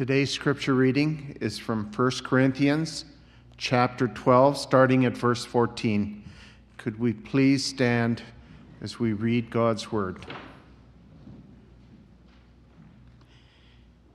Today's 0.00 0.30
scripture 0.30 0.72
reading 0.72 1.36
is 1.42 1.58
from 1.58 1.92
1 1.94 2.10
Corinthians 2.24 3.04
chapter 3.58 4.08
12, 4.08 4.56
starting 4.56 5.04
at 5.04 5.14
verse 5.14 5.44
14. 5.44 6.24
Could 6.78 6.98
we 6.98 7.12
please 7.12 7.62
stand 7.62 8.22
as 8.80 8.98
we 8.98 9.12
read 9.12 9.50
God's 9.50 9.92
word? 9.92 10.24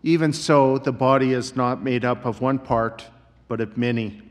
Even 0.02 0.34
so, 0.34 0.80
the 0.80 0.92
body 0.92 1.34
is 1.34 1.56
not 1.56 1.84
made 1.84 2.04
up 2.04 2.26
of 2.26 2.42
one 2.42 2.58
part, 2.58 3.06
but 3.48 3.62
of 3.62 3.78
many. 3.78 4.24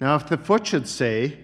Now, 0.00 0.16
if 0.16 0.28
the 0.28 0.38
foot 0.38 0.66
should 0.66 0.88
say, 0.88 1.38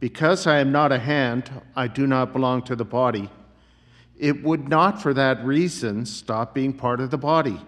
Because 0.00 0.48
I 0.48 0.58
am 0.58 0.72
not 0.72 0.90
a 0.90 0.98
hand, 0.98 1.52
I 1.76 1.86
do 1.86 2.04
not 2.04 2.32
belong 2.32 2.62
to 2.62 2.74
the 2.74 2.84
body, 2.84 3.30
it 4.18 4.42
would 4.42 4.68
not 4.68 5.00
for 5.00 5.14
that 5.14 5.44
reason 5.44 6.04
stop 6.04 6.52
being 6.52 6.72
part 6.72 6.98
of 6.98 7.12
the 7.12 7.16
body. 7.16 7.60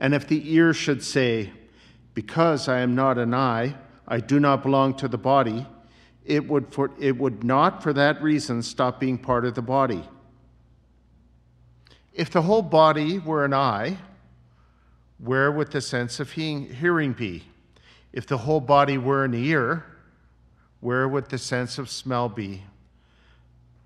And 0.00 0.14
if 0.14 0.26
the 0.26 0.52
ear 0.52 0.72
should 0.72 1.04
say, 1.04 1.52
Because 2.14 2.68
I 2.68 2.80
am 2.80 2.94
not 2.96 3.18
an 3.18 3.34
eye, 3.34 3.76
I 4.08 4.18
do 4.18 4.40
not 4.40 4.62
belong 4.62 4.94
to 4.94 5.06
the 5.06 5.18
body, 5.18 5.66
it 6.24 6.48
would, 6.48 6.72
for, 6.72 6.90
it 6.98 7.16
would 7.16 7.44
not 7.44 7.82
for 7.82 7.92
that 7.92 8.20
reason 8.22 8.62
stop 8.62 8.98
being 8.98 9.18
part 9.18 9.44
of 9.44 9.54
the 9.54 9.62
body. 9.62 10.02
If 12.12 12.30
the 12.30 12.42
whole 12.42 12.62
body 12.62 13.18
were 13.18 13.44
an 13.44 13.54
eye, 13.54 13.98
where 15.18 15.52
would 15.52 15.70
the 15.70 15.80
sense 15.80 16.18
of 16.18 16.32
hearing 16.32 17.12
be? 17.12 17.44
If 18.12 18.26
the 18.26 18.38
whole 18.38 18.60
body 18.60 18.98
were 18.98 19.24
an 19.24 19.34
ear, 19.34 19.84
where 20.80 21.06
would 21.06 21.28
the 21.28 21.38
sense 21.38 21.78
of 21.78 21.90
smell 21.90 22.28
be? 22.28 22.64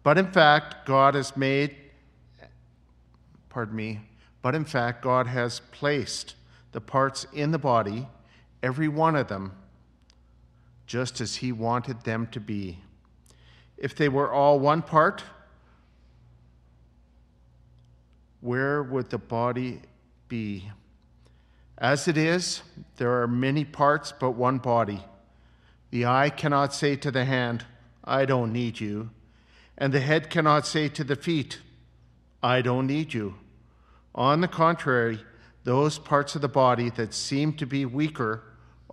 But 0.02 0.16
in 0.16 0.30
fact, 0.30 0.86
God 0.86 1.14
has 1.14 1.36
made, 1.36 1.76
pardon 3.48 3.76
me, 3.76 4.00
but 4.44 4.54
in 4.54 4.66
fact, 4.66 5.00
God 5.00 5.26
has 5.26 5.62
placed 5.72 6.34
the 6.72 6.80
parts 6.82 7.26
in 7.32 7.50
the 7.50 7.58
body, 7.58 8.06
every 8.62 8.88
one 8.88 9.16
of 9.16 9.28
them, 9.28 9.52
just 10.86 11.18
as 11.22 11.36
He 11.36 11.50
wanted 11.50 12.02
them 12.02 12.26
to 12.26 12.40
be. 12.40 12.80
If 13.78 13.94
they 13.94 14.10
were 14.10 14.30
all 14.30 14.60
one 14.60 14.82
part, 14.82 15.24
where 18.42 18.82
would 18.82 19.08
the 19.08 19.16
body 19.16 19.80
be? 20.28 20.70
As 21.78 22.06
it 22.06 22.18
is, 22.18 22.60
there 22.98 23.22
are 23.22 23.26
many 23.26 23.64
parts 23.64 24.12
but 24.12 24.32
one 24.32 24.58
body. 24.58 25.02
The 25.90 26.04
eye 26.04 26.28
cannot 26.28 26.74
say 26.74 26.96
to 26.96 27.10
the 27.10 27.24
hand, 27.24 27.64
I 28.04 28.26
don't 28.26 28.52
need 28.52 28.78
you. 28.78 29.08
And 29.78 29.90
the 29.90 30.00
head 30.00 30.28
cannot 30.28 30.66
say 30.66 30.90
to 30.90 31.02
the 31.02 31.16
feet, 31.16 31.60
I 32.42 32.60
don't 32.60 32.86
need 32.86 33.14
you. 33.14 33.36
On 34.14 34.40
the 34.40 34.48
contrary, 34.48 35.18
those 35.64 35.98
parts 35.98 36.34
of 36.36 36.42
the 36.42 36.48
body 36.48 36.90
that 36.90 37.12
seem 37.12 37.54
to 37.54 37.66
be 37.66 37.84
weaker 37.84 38.42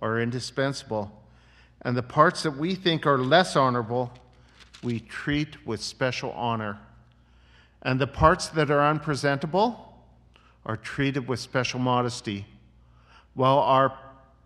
are 0.00 0.20
indispensable, 0.20 1.22
and 1.82 1.96
the 1.96 2.02
parts 2.02 2.42
that 2.42 2.56
we 2.56 2.74
think 2.74 3.06
are 3.06 3.18
less 3.18 3.54
honorable, 3.54 4.12
we 4.82 4.98
treat 4.98 5.64
with 5.64 5.80
special 5.80 6.32
honor. 6.32 6.78
And 7.82 8.00
the 8.00 8.06
parts 8.06 8.48
that 8.48 8.70
are 8.70 8.84
unpresentable 8.84 9.94
are 10.66 10.76
treated 10.76 11.28
with 11.28 11.40
special 11.40 11.78
modesty, 11.78 12.46
while 13.34 13.58
our 13.58 13.96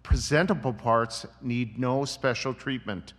presentable 0.02 0.72
parts 0.72 1.26
need 1.40 1.78
no 1.78 2.04
special 2.04 2.52
treatment. 2.52 3.12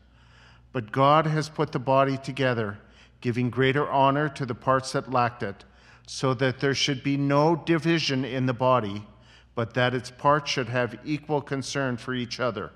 But 0.73 0.91
God 0.91 1.25
has 1.25 1.49
put 1.49 1.71
the 1.71 1.79
body 1.79 2.17
together, 2.17 2.77
giving 3.21 3.49
greater 3.49 3.89
honor 3.89 4.29
to 4.29 4.45
the 4.45 4.55
parts 4.55 4.91
that 4.91 5.11
lacked 5.11 5.41
it 5.41 5.63
so 6.07 6.33
that 6.33 6.59
there 6.59 6.73
should 6.73 7.03
be 7.03 7.17
no 7.17 7.55
division 7.55 8.23
in 8.23 8.45
the 8.45 8.53
body, 8.53 9.03
but 9.53 9.73
that 9.73 9.93
its 9.93 10.09
parts 10.09 10.49
should 10.49 10.69
have 10.69 10.97
equal 11.03 11.41
concern 11.41 11.97
for 11.97 12.13
each 12.13 12.39
other. 12.39 12.71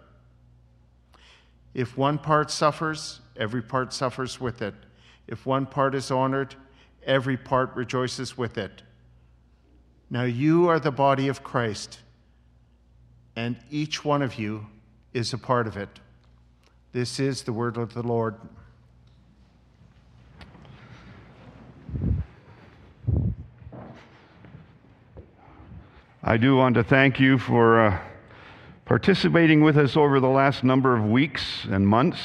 If 1.74 1.98
one 1.98 2.18
part 2.18 2.52
suffers, 2.52 3.22
every 3.38 3.62
part 3.62 3.94
suffers 3.94 4.42
with 4.42 4.62
it. 4.62 4.76
If 5.28 5.46
one 5.46 5.66
part 5.66 5.96
is 5.96 6.12
honored, 6.12 6.56
every 7.06 7.38
part 7.38 7.74
rejoices 7.74 8.38
with 8.38 8.58
it. 8.58 8.84
Now 10.10 10.24
you 10.24 10.68
are 10.68 10.80
the 10.80 10.92
body 10.92 11.30
of 11.30 11.42
Christ, 11.42 12.00
and 13.38 13.56
each 13.72 14.04
one 14.04 14.22
of 14.22 14.38
you 14.38 14.68
is 15.14 15.32
a 15.32 15.38
part 15.38 15.68
of 15.68 15.78
it. 15.78 16.02
This 16.92 17.18
is 17.18 17.44
the 17.44 17.54
word 17.54 17.78
of 17.78 17.94
the 17.94 18.04
Lord. 18.04 18.36
I 26.24 26.38
do 26.38 26.56
want 26.56 26.76
to 26.76 26.84
thank 26.84 27.20
you 27.20 27.40
for 27.40 27.84
uh, 27.84 28.00
participating 28.86 29.64
with 29.64 29.76
us 29.76 29.98
over 29.98 30.20
the 30.20 30.30
last 30.30 30.64
number 30.64 30.96
of 30.96 31.04
weeks 31.04 31.66
and 31.68 31.88
months 31.88 32.20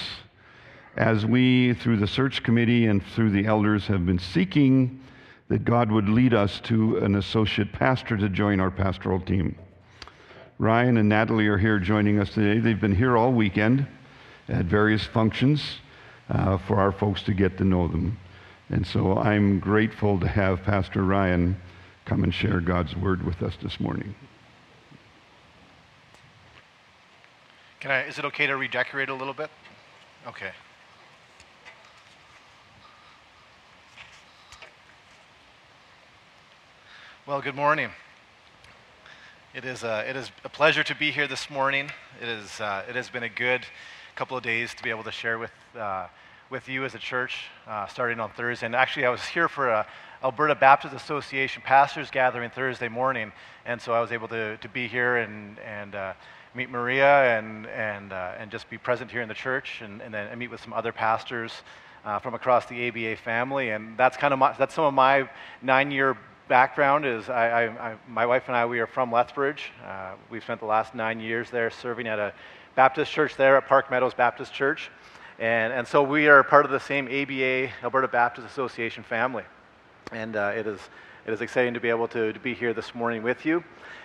as 0.99 1.25
we, 1.25 1.73
through 1.73 1.97
the 1.97 2.07
search 2.07 2.43
committee 2.43 2.89
and 2.89 3.03
through 3.03 3.31
the 3.31 3.47
elders, 3.47 3.87
have 3.87 4.05
been 4.05 4.19
seeking 4.19 5.01
that 5.49 5.65
God 5.65 5.91
would 5.91 6.11
lead 6.11 6.35
us 6.35 6.61
to 6.65 6.99
an 6.99 7.15
associate 7.15 7.73
pastor 7.73 8.19
to 8.19 8.29
join 8.29 8.61
our 8.61 8.71
pastoral 8.71 9.19
team. 9.19 9.57
Ryan 10.59 10.99
and 10.99 11.09
Natalie 11.09 11.47
are 11.47 11.57
here 11.57 11.79
joining 11.79 12.21
us 12.21 12.35
today. 12.35 12.61
They've 12.61 12.79
been 12.79 12.95
here 12.95 13.17
all 13.17 13.33
weekend 13.33 13.87
at 14.51 14.67
various 14.67 15.05
functions 15.05 15.79
uh, 16.29 16.59
for 16.59 16.79
our 16.79 16.93
folks 16.93 17.23
to 17.23 17.33
get 17.33 17.57
to 17.57 17.65
know 17.65 17.89
them. 17.89 18.19
And 18.69 18.87
so 18.87 19.17
I'm 19.17 19.59
grateful 19.59 20.21
to 20.21 20.29
have 20.29 20.63
Pastor 20.65 21.03
Ryan 21.03 21.59
come 22.07 22.23
and 22.23 22.33
share 22.33 22.61
God's 22.61 22.97
word 22.97 23.27
with 23.27 23.43
us 23.43 23.55
this 23.61 23.81
morning. 23.81 24.15
Can 27.81 27.91
I, 27.91 28.05
is 28.05 28.17
it 28.17 28.25
okay 28.27 28.47
to 28.47 28.57
redecorate 28.57 29.09
a 29.09 29.15
little 29.15 29.35
bit? 29.35 29.51
Okay. 30.27 30.53
Well, 37.27 37.41
good 37.41 37.57
morning. 37.57 37.91
It 39.53 39.65
is, 39.65 39.83
uh, 39.83 40.05
it 40.09 40.15
is 40.15 40.31
a 40.45 40.49
pleasure 40.49 40.85
to 40.85 40.95
be 40.95 41.11
here 41.11 41.27
this 41.27 41.51
morning. 41.51 41.91
It, 42.23 42.29
is, 42.29 42.61
uh, 42.61 42.85
it 42.89 42.95
has 42.95 43.11
been 43.11 43.25
a 43.25 43.29
good 43.29 43.67
couple 44.15 44.37
of 44.37 44.45
days 44.45 44.73
to 44.75 44.83
be 44.83 44.91
able 44.91 45.03
to 45.03 45.11
share 45.11 45.39
with, 45.39 45.51
uh, 45.77 46.07
with 46.51 46.69
you 46.69 46.85
as 46.85 46.95
a 46.95 46.99
church 46.99 47.47
uh, 47.67 47.89
starting 47.89 48.21
on 48.21 48.31
Thursday. 48.31 48.67
And 48.67 48.77
actually, 48.77 49.07
I 49.07 49.11
was 49.11 49.25
here 49.25 49.49
for 49.49 49.71
a, 49.71 49.87
Alberta 50.23 50.55
Baptist 50.55 50.95
Association 50.95 51.63
pastors 51.65 52.11
gathering 52.11 52.51
Thursday 52.51 52.89
morning, 52.89 53.33
and 53.65 53.81
so 53.81 53.93
I 53.93 54.01
was 54.01 54.13
able 54.13 54.29
to, 54.29 54.57
to 54.57 54.69
be 54.69 54.89
here 54.89 55.17
and, 55.19 55.59
and 55.61 55.95
uh, 55.95 56.13
meet 56.55 56.71
Maria 56.71 57.39
and, 57.39 57.67
and, 57.67 58.13
uh, 58.13 58.33
and 58.39 58.51
just 58.51 58.69
be 58.71 58.79
present 58.79 59.11
here 59.11 59.21
in 59.21 59.29
the 59.29 59.35
church 59.35 59.83
and, 59.83 60.01
and 60.01 60.13
then 60.15 60.37
meet 60.39 60.51
with 60.51 60.61
some 60.61 60.73
other 60.73 60.91
pastors 60.91 61.53
uh, 62.05 62.19
from 62.19 62.35
across 62.35 62.67
the 62.67 62.89
ABA 62.89 63.17
family. 63.17 63.71
And 63.71 63.97
that's 63.99 64.17
kind 64.17 64.33
of 64.33 64.39
my, 64.39 64.53
that's 64.53 64.75
some 64.75 64.85
of 64.85 64.95
my 64.95 65.29
nine-year 65.61 66.17
background 66.49 67.05
is 67.05 67.29
I, 67.29 67.49
I, 67.49 67.91
I, 67.91 67.97
my 68.09 68.25
wife 68.25 68.45
and 68.47 68.57
I, 68.57 68.65
we 68.65 68.81
are 68.81 68.87
from 68.87 69.13
Lethbridge. 69.13 69.73
Uh, 69.85 70.13
we've 70.31 70.43
spent 70.43 70.61
the 70.61 70.67
last 70.67 70.95
nine 70.95 71.21
years 71.21 71.51
there 71.51 71.71
serving 71.71 72.07
at 72.07 72.19
a 72.19 72.33
Baptist 72.75 73.11
church 73.11 73.37
there 73.37 73.57
at 73.57 73.67
Park 73.67 73.91
Meadows 73.91 74.15
Baptist 74.15 74.53
Church. 74.53 74.91
And, 75.39 75.73
and 75.73 75.87
so 75.87 76.03
we 76.03 76.29
are 76.29 76.43
part 76.43 76.65
of 76.65 76.71
the 76.71 76.81
same 76.81 77.07
ABA, 77.07 77.71
Alberta 77.83 78.09
Baptist 78.09 78.47
Association 78.47 79.03
family. 79.03 79.43
And 80.13 80.37
uh, 80.37 80.53
it, 80.55 80.69
is, 80.69 80.79
it 81.27 81.33
is 81.33 81.41
exciting 81.41 81.75
to 81.75 81.81
be 81.81 81.89
able 81.89 82.07
to, 82.09 82.33
to 82.33 82.39
be 82.39 82.55
here 82.55 82.73
this 82.73 82.95
morning 82.95 83.25
with 83.25 83.45
you 83.45 83.65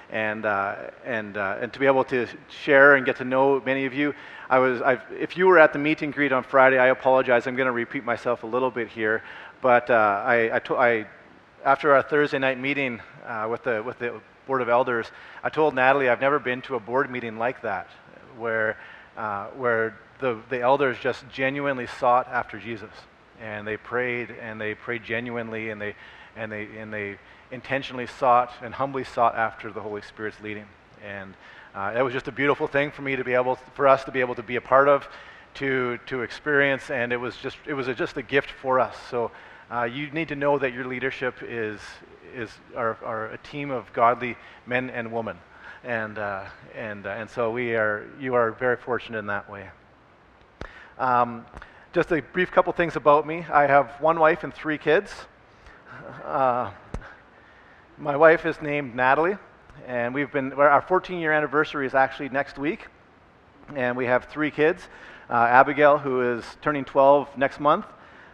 and, 0.09 0.47
uh, 0.47 0.75
and, 1.05 1.37
uh, 1.37 1.59
and 1.61 1.71
to 1.71 1.79
be 1.79 1.85
able 1.85 2.03
to 2.05 2.27
share 2.49 2.95
and 2.95 3.05
get 3.05 3.17
to 3.17 3.23
know 3.23 3.61
many 3.63 3.85
of 3.85 3.93
you. 3.93 4.15
I 4.49 4.57
was, 4.57 4.81
I've, 4.81 5.03
if 5.11 5.37
you 5.37 5.45
were 5.45 5.59
at 5.59 5.73
the 5.73 5.79
meet 5.79 6.01
and 6.01 6.11
greet 6.11 6.31
on 6.31 6.43
Friday, 6.43 6.79
I 6.79 6.87
apologize. 6.87 7.45
I'm 7.45 7.55
going 7.55 7.67
to 7.67 7.71
repeat 7.71 8.03
myself 8.03 8.41
a 8.41 8.47
little 8.47 8.71
bit 8.71 8.87
here. 8.87 9.21
But 9.61 9.91
uh, 9.91 10.23
I, 10.25 10.55
I, 10.55 10.59
to, 10.59 10.75
I, 10.75 11.05
after 11.63 11.93
our 11.93 12.01
Thursday 12.01 12.39
night 12.39 12.59
meeting 12.59 12.99
uh, 13.27 13.47
with, 13.49 13.63
the, 13.63 13.83
with 13.83 13.99
the 13.99 14.19
Board 14.47 14.63
of 14.63 14.69
Elders, 14.69 15.11
I 15.43 15.49
told 15.49 15.75
Natalie 15.75 16.09
I've 16.09 16.19
never 16.19 16.39
been 16.39 16.63
to 16.63 16.75
a 16.75 16.79
board 16.79 17.11
meeting 17.11 17.37
like 17.37 17.61
that, 17.61 17.87
where, 18.39 18.75
uh, 19.15 19.49
where 19.49 19.99
the, 20.19 20.39
the 20.49 20.61
elders 20.61 20.97
just 20.99 21.29
genuinely 21.29 21.85
sought 21.85 22.27
after 22.27 22.57
Jesus 22.57 22.89
and 23.41 23.67
they 23.67 23.77
prayed 23.77 24.31
and 24.41 24.59
they 24.59 24.75
prayed 24.75 25.03
genuinely 25.03 25.69
and 25.69 25.81
they 25.81 25.95
and 26.35 26.51
they 26.51 26.67
and 26.77 26.93
they 26.93 27.17
intentionally 27.51 28.07
sought 28.07 28.51
and 28.61 28.73
humbly 28.73 29.03
sought 29.03 29.35
after 29.35 29.71
the 29.71 29.81
Holy 29.81 30.01
Spirit's 30.01 30.39
leading. 30.41 30.65
And 31.05 31.33
uh, 31.75 31.93
it 31.97 32.01
was 32.01 32.13
just 32.13 32.27
a 32.27 32.31
beautiful 32.31 32.67
thing 32.67 32.91
for 32.91 33.01
me 33.01 33.15
to 33.15 33.23
be 33.23 33.33
able, 33.33 33.55
for 33.73 33.87
us 33.87 34.03
to 34.05 34.11
be 34.11 34.19
able 34.19 34.35
to 34.35 34.43
be 34.43 34.55
a 34.55 34.61
part 34.61 34.87
of, 34.87 35.07
to 35.55 35.99
to 36.05 36.21
experience, 36.21 36.89
and 36.89 37.11
it 37.11 37.17
was 37.17 37.35
just 37.37 37.57
it 37.65 37.73
was 37.73 37.87
a, 37.87 37.93
just 37.93 38.17
a 38.17 38.21
gift 38.21 38.51
for 38.51 38.79
us. 38.79 38.95
So 39.09 39.31
uh, 39.71 39.83
you 39.83 40.09
need 40.11 40.29
to 40.29 40.35
know 40.35 40.57
that 40.57 40.73
your 40.73 40.85
leadership 40.85 41.35
is 41.41 41.79
is 42.33 42.49
are, 42.75 42.97
are 43.03 43.27
a 43.27 43.37
team 43.39 43.71
of 43.71 43.91
godly 43.93 44.37
men 44.65 44.89
and 44.89 45.11
women, 45.11 45.37
and 45.83 46.17
uh, 46.17 46.45
and 46.75 47.05
uh, 47.05 47.09
and 47.09 47.29
so 47.29 47.51
we 47.51 47.75
are 47.75 48.07
you 48.19 48.33
are 48.33 48.51
very 48.51 48.77
fortunate 48.77 49.19
in 49.19 49.27
that 49.27 49.49
way. 49.49 49.69
Um, 50.97 51.45
just 51.93 52.11
a 52.13 52.21
brief 52.21 52.51
couple 52.51 52.71
things 52.71 52.95
about 52.95 53.27
me. 53.27 53.45
I 53.51 53.63
have 53.67 53.91
one 53.99 54.17
wife 54.17 54.45
and 54.45 54.53
three 54.53 54.77
kids. 54.77 55.13
Uh, 56.23 56.71
my 57.97 58.15
wife 58.15 58.45
is 58.45 58.61
named 58.61 58.95
Natalie, 58.95 59.35
and 59.85 60.13
we've 60.13 60.31
been, 60.31 60.53
our 60.53 60.81
14 60.81 61.19
year 61.19 61.33
anniversary 61.33 61.85
is 61.85 61.93
actually 61.93 62.29
next 62.29 62.57
week, 62.57 62.87
and 63.75 63.97
we 63.97 64.05
have 64.05 64.25
three 64.25 64.51
kids 64.51 64.87
uh, 65.29 65.33
Abigail, 65.33 65.97
who 65.97 66.21
is 66.21 66.45
turning 66.61 66.85
12 66.85 67.37
next 67.37 67.59
month, 67.59 67.85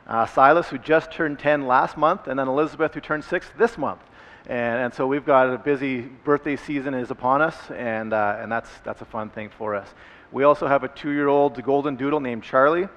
uh, 0.05 0.27
Silas, 0.27 0.67
who 0.67 0.77
just 0.77 1.11
turned 1.11 1.39
10 1.39 1.65
last 1.65 1.97
month, 1.97 2.27
and 2.27 2.37
then 2.37 2.47
Elizabeth, 2.47 2.93
who 2.93 3.01
turned 3.01 3.23
6 3.23 3.49
this 3.57 3.75
month. 3.75 4.01
And, 4.45 4.79
and 4.81 4.93
so 4.93 5.07
we've 5.07 5.25
got 5.25 5.51
a 5.51 5.57
busy 5.57 6.01
birthday 6.01 6.57
season 6.57 6.93
is 6.93 7.09
upon 7.09 7.41
us, 7.41 7.55
and, 7.71 8.13
uh, 8.13 8.37
and 8.39 8.51
that's, 8.51 8.69
that's 8.83 9.01
a 9.01 9.05
fun 9.05 9.31
thing 9.31 9.49
for 9.49 9.73
us. 9.73 9.87
We 10.31 10.43
also 10.43 10.67
have 10.67 10.83
a 10.83 10.89
two 10.89 11.11
year 11.11 11.27
old 11.27 11.61
golden 11.63 11.95
doodle 11.95 12.19
named 12.19 12.43
Charlie. 12.43 12.87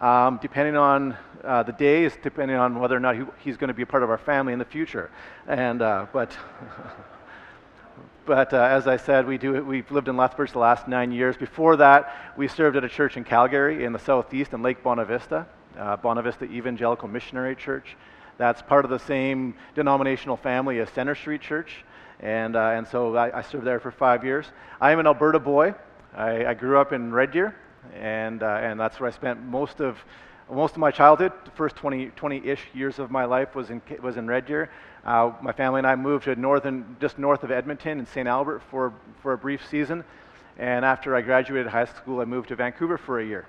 Um, 0.00 0.38
depending 0.42 0.76
on 0.76 1.16
uh, 1.42 1.62
the 1.62 1.72
days, 1.72 2.12
depending 2.22 2.56
on 2.56 2.78
whether 2.78 2.96
or 2.96 3.00
not 3.00 3.16
he, 3.16 3.22
he's 3.38 3.56
going 3.56 3.68
to 3.68 3.74
be 3.74 3.82
a 3.82 3.86
part 3.86 4.02
of 4.02 4.10
our 4.10 4.18
family 4.18 4.52
in 4.52 4.58
the 4.58 4.64
future. 4.64 5.10
And, 5.46 5.80
uh, 5.80 6.06
but 6.12 6.36
but 8.26 8.52
uh, 8.52 8.56
as 8.56 8.86
I 8.86 8.96
said, 8.96 9.26
we 9.26 9.38
do, 9.38 9.64
we've 9.64 9.90
lived 9.90 10.08
in 10.08 10.16
Lethbridge 10.16 10.52
the 10.52 10.58
last 10.58 10.88
nine 10.88 11.12
years. 11.12 11.36
Before 11.36 11.76
that, 11.76 12.34
we 12.36 12.48
served 12.48 12.76
at 12.76 12.84
a 12.84 12.88
church 12.88 13.16
in 13.16 13.24
Calgary 13.24 13.84
in 13.84 13.92
the 13.92 13.98
southeast 13.98 14.52
in 14.52 14.62
Lake 14.62 14.82
Bonavista, 14.82 15.46
uh, 15.78 15.96
Bonavista 15.96 16.50
Evangelical 16.50 17.08
Missionary 17.08 17.54
Church. 17.54 17.96
That's 18.36 18.60
part 18.60 18.84
of 18.84 18.90
the 18.90 18.98
same 18.98 19.54
denominational 19.74 20.36
family 20.36 20.80
as 20.80 20.90
Center 20.90 21.14
Street 21.14 21.40
Church. 21.40 21.84
And, 22.20 22.56
uh, 22.56 22.70
and 22.70 22.86
so 22.88 23.14
I, 23.16 23.38
I, 23.38 23.42
served 23.42 23.64
there 23.64 23.78
for 23.78 23.90
five 23.90 24.24
years. 24.24 24.46
I 24.80 24.90
am 24.90 24.98
an 24.98 25.06
Alberta 25.06 25.38
boy. 25.38 25.74
I, 26.14 26.46
I 26.46 26.54
grew 26.54 26.78
up 26.78 26.92
in 26.92 27.12
Red 27.12 27.30
Deer, 27.30 27.54
and, 27.94 28.42
uh, 28.42 28.46
and 28.46 28.78
that's 28.78 28.98
where 29.00 29.08
I 29.08 29.12
spent 29.12 29.42
most 29.42 29.80
of, 29.80 29.98
most 30.50 30.72
of 30.72 30.78
my 30.78 30.90
childhood. 30.90 31.32
The 31.44 31.50
first 31.52 31.76
20, 31.76 32.10
20-ish 32.10 32.60
years 32.74 32.98
of 32.98 33.10
my 33.10 33.24
life 33.24 33.54
was 33.54 33.70
in, 33.70 33.82
was 34.02 34.16
in 34.16 34.26
Red 34.26 34.46
Deer. 34.46 34.70
Uh, 35.04 35.32
my 35.40 35.52
family 35.52 35.78
and 35.78 35.86
I 35.86 35.94
moved 35.96 36.24
to 36.24 36.34
northern, 36.36 36.96
just 37.00 37.18
north 37.18 37.44
of 37.44 37.50
Edmonton 37.50 37.98
in 37.98 38.06
St. 38.06 38.26
Albert 38.26 38.62
for, 38.70 38.92
for 39.22 39.32
a 39.32 39.38
brief 39.38 39.66
season. 39.68 40.04
And 40.58 40.84
after 40.84 41.14
I 41.14 41.20
graduated 41.20 41.68
high 41.68 41.84
school, 41.84 42.20
I 42.20 42.24
moved 42.24 42.48
to 42.48 42.56
Vancouver 42.56 42.98
for 42.98 43.20
a 43.20 43.24
year. 43.24 43.46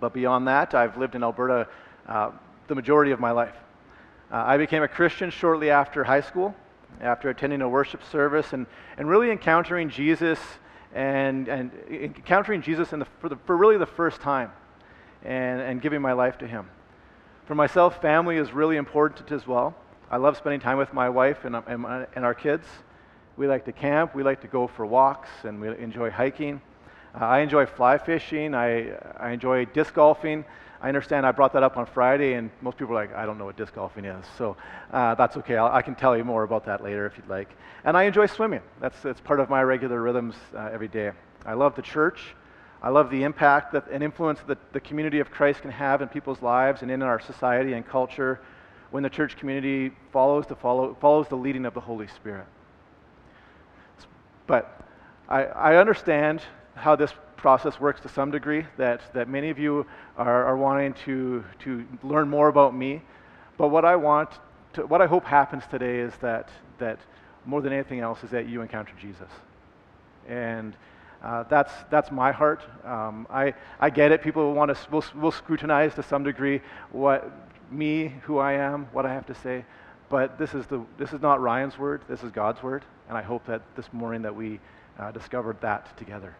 But 0.00 0.12
beyond 0.12 0.48
that, 0.48 0.74
I've 0.74 0.96
lived 0.96 1.14
in 1.14 1.22
Alberta 1.22 1.68
uh, 2.08 2.30
the 2.66 2.74
majority 2.74 3.12
of 3.12 3.20
my 3.20 3.30
life. 3.30 3.54
Uh, 4.32 4.42
I 4.46 4.56
became 4.56 4.82
a 4.82 4.88
Christian 4.88 5.30
shortly 5.30 5.70
after 5.70 6.02
high 6.04 6.20
school, 6.20 6.54
after 7.00 7.30
attending 7.30 7.62
a 7.62 7.68
worship 7.68 8.02
service 8.10 8.52
and, 8.52 8.66
and 8.96 9.08
really 9.08 9.30
encountering 9.30 9.90
Jesus 9.90 10.38
and, 10.94 11.48
and 11.48 11.70
encountering 11.90 12.62
Jesus 12.62 12.90
the, 12.90 13.06
for, 13.20 13.28
the, 13.28 13.36
for 13.44 13.56
really 13.56 13.76
the 13.76 13.86
first 13.86 14.20
time 14.20 14.52
and, 15.24 15.60
and 15.60 15.82
giving 15.82 16.00
my 16.00 16.12
life 16.12 16.38
to 16.38 16.46
Him. 16.46 16.70
For 17.46 17.54
myself, 17.54 18.00
family 18.00 18.36
is 18.36 18.52
really 18.52 18.76
important 18.76 19.30
as 19.32 19.46
well. 19.46 19.74
I 20.10 20.16
love 20.16 20.36
spending 20.36 20.60
time 20.60 20.78
with 20.78 20.92
my 20.94 21.08
wife 21.08 21.44
and, 21.44 21.56
and, 21.56 22.06
and 22.14 22.24
our 22.24 22.34
kids. 22.34 22.66
We 23.36 23.48
like 23.48 23.64
to 23.64 23.72
camp, 23.72 24.14
we 24.14 24.22
like 24.22 24.40
to 24.42 24.46
go 24.46 24.68
for 24.68 24.86
walks, 24.86 25.28
and 25.42 25.60
we 25.60 25.76
enjoy 25.76 26.10
hiking. 26.10 26.60
Uh, 27.20 27.24
I 27.24 27.40
enjoy 27.40 27.66
fly 27.66 27.98
fishing, 27.98 28.54
I, 28.54 28.92
I 29.18 29.30
enjoy 29.30 29.64
disc 29.66 29.94
golfing. 29.94 30.44
I 30.84 30.88
understand 30.88 31.24
I 31.24 31.32
brought 31.32 31.54
that 31.54 31.62
up 31.62 31.78
on 31.78 31.86
Friday, 31.86 32.34
and 32.34 32.50
most 32.60 32.76
people 32.76 32.92
are 32.92 33.00
like, 33.00 33.14
I 33.14 33.24
don't 33.24 33.38
know 33.38 33.46
what 33.46 33.56
disc 33.56 33.74
golfing 33.74 34.04
is. 34.04 34.26
So 34.36 34.54
uh, 34.92 35.14
that's 35.14 35.34
okay. 35.38 35.56
I'll, 35.56 35.72
i 35.72 35.80
can 35.80 35.94
tell 35.94 36.14
you 36.14 36.24
more 36.24 36.42
about 36.42 36.66
that 36.66 36.84
later 36.84 37.06
if 37.06 37.16
you'd 37.16 37.26
like. 37.26 37.48
And 37.84 37.96
I 37.96 38.02
enjoy 38.02 38.26
swimming. 38.26 38.60
That's, 38.82 39.00
that's 39.00 39.18
part 39.18 39.40
of 39.40 39.48
my 39.48 39.62
regular 39.62 40.02
rhythms 40.02 40.34
uh, 40.54 40.68
every 40.70 40.88
day. 40.88 41.12
I 41.46 41.54
love 41.54 41.74
the 41.74 41.80
church. 41.80 42.36
I 42.82 42.90
love 42.90 43.08
the 43.08 43.22
impact 43.22 43.72
that, 43.72 43.86
and 43.90 44.02
influence 44.02 44.40
that 44.46 44.74
the 44.74 44.80
community 44.80 45.20
of 45.20 45.30
Christ 45.30 45.62
can 45.62 45.70
have 45.70 46.02
in 46.02 46.08
people's 46.08 46.42
lives 46.42 46.82
and 46.82 46.90
in 46.90 47.00
our 47.00 47.18
society 47.18 47.72
and 47.72 47.88
culture 47.88 48.42
when 48.90 49.02
the 49.02 49.08
church 49.08 49.38
community 49.38 49.90
follows 50.12 50.46
the, 50.48 50.54
follow, 50.54 50.98
follows 51.00 51.28
the 51.28 51.36
leading 51.36 51.64
of 51.64 51.72
the 51.72 51.80
Holy 51.80 52.08
Spirit. 52.08 52.44
But 54.46 54.86
I, 55.30 55.44
I 55.44 55.76
understand 55.76 56.42
how 56.74 56.94
this 56.94 57.14
process 57.44 57.78
works 57.78 58.00
to 58.00 58.08
some 58.08 58.30
degree, 58.30 58.64
that, 58.78 59.02
that 59.12 59.28
many 59.28 59.50
of 59.50 59.58
you 59.58 59.84
are, 60.16 60.46
are 60.46 60.56
wanting 60.56 60.94
to, 61.04 61.44
to 61.58 61.84
learn 62.02 62.26
more 62.26 62.48
about 62.48 62.74
me. 62.74 63.02
But 63.58 63.68
what 63.68 63.84
I 63.84 63.96
want, 63.96 64.30
to, 64.72 64.86
what 64.86 65.02
I 65.02 65.06
hope 65.06 65.26
happens 65.26 65.62
today 65.70 65.98
is 65.98 66.14
that, 66.22 66.48
that 66.78 66.98
more 67.44 67.60
than 67.60 67.70
anything 67.70 68.00
else 68.00 68.24
is 68.24 68.30
that 68.30 68.48
you 68.48 68.62
encounter 68.62 68.94
Jesus. 68.98 69.28
And 70.26 70.74
uh, 71.22 71.42
that's, 71.50 71.70
that's 71.90 72.10
my 72.10 72.32
heart. 72.32 72.62
Um, 72.82 73.26
I, 73.28 73.52
I 73.78 73.90
get 73.90 74.10
it. 74.10 74.22
People 74.22 74.54
want 74.54 74.74
to 74.74 74.90
will, 74.90 75.04
will 75.14 75.30
scrutinize 75.30 75.94
to 75.96 76.02
some 76.02 76.24
degree 76.24 76.62
what 76.92 77.30
me, 77.70 78.14
who 78.22 78.38
I 78.38 78.52
am, 78.54 78.86
what 78.94 79.04
I 79.04 79.12
have 79.12 79.26
to 79.26 79.34
say. 79.34 79.66
But 80.08 80.38
this 80.38 80.54
is, 80.54 80.64
the, 80.64 80.82
this 80.96 81.12
is 81.12 81.20
not 81.20 81.42
Ryan's 81.42 81.78
word. 81.78 82.00
This 82.08 82.22
is 82.22 82.30
God's 82.30 82.62
word. 82.62 82.84
And 83.10 83.18
I 83.18 83.22
hope 83.22 83.44
that 83.44 83.60
this 83.76 83.92
morning 83.92 84.22
that 84.22 84.34
we 84.34 84.60
uh, 84.98 85.10
discovered 85.10 85.60
that 85.60 85.94
together. 85.98 86.34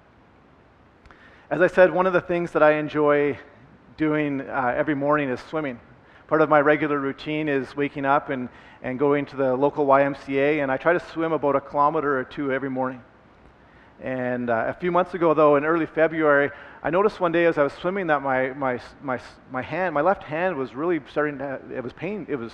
As 1.55 1.61
I 1.61 1.69
said, 1.69 1.93
one 1.93 2.09
of 2.09 2.13
the 2.13 2.21
things 2.21 2.51
that 2.51 2.65
I 2.65 2.73
enjoy 2.79 3.39
doing 3.97 4.41
uh, 4.41 4.75
every 4.77 4.97
morning 4.97 5.29
is 5.29 5.39
swimming. 5.39 5.79
Part 6.27 6.41
of 6.41 6.49
my 6.49 6.61
regular 6.61 6.99
routine 6.99 7.49
is 7.49 7.77
waking 7.77 8.05
up 8.05 8.29
and, 8.29 8.49
and 8.83 8.99
going 8.99 9.25
to 9.27 9.37
the 9.37 9.55
local 9.55 9.87
YMCA, 9.87 10.65
and 10.65 10.73
I 10.73 10.77
try 10.77 10.95
to 10.95 10.99
swim 11.13 11.31
about 11.31 11.55
a 11.55 11.61
kilometer 11.61 12.19
or 12.19 12.25
two 12.25 12.51
every 12.51 12.71
morning. 12.71 13.05
And 14.03 14.51
uh, 14.51 14.65
a 14.67 14.73
few 14.73 14.91
months 14.91 15.15
ago, 15.15 15.33
though, 15.33 15.55
in 15.55 15.65
early 15.65 15.87
February, 15.87 16.51
I 16.83 16.91
noticed 16.91 17.21
one 17.21 17.31
day 17.31 17.45
as 17.45 17.57
I 17.57 17.63
was 17.63 17.73
swimming 17.75 18.09
that 18.09 18.21
my, 18.21 18.49
my, 18.55 18.81
my, 19.01 19.21
my 19.53 19.63
hand, 19.63 19.95
my 19.95 20.01
left 20.01 20.25
hand 20.25 20.57
was 20.57 20.75
really 20.75 21.01
starting 21.09 21.39
to, 21.39 21.61
it 21.73 21.85
was 21.85 21.93
pain, 21.93 22.27
it 22.29 22.35
was, 22.35 22.53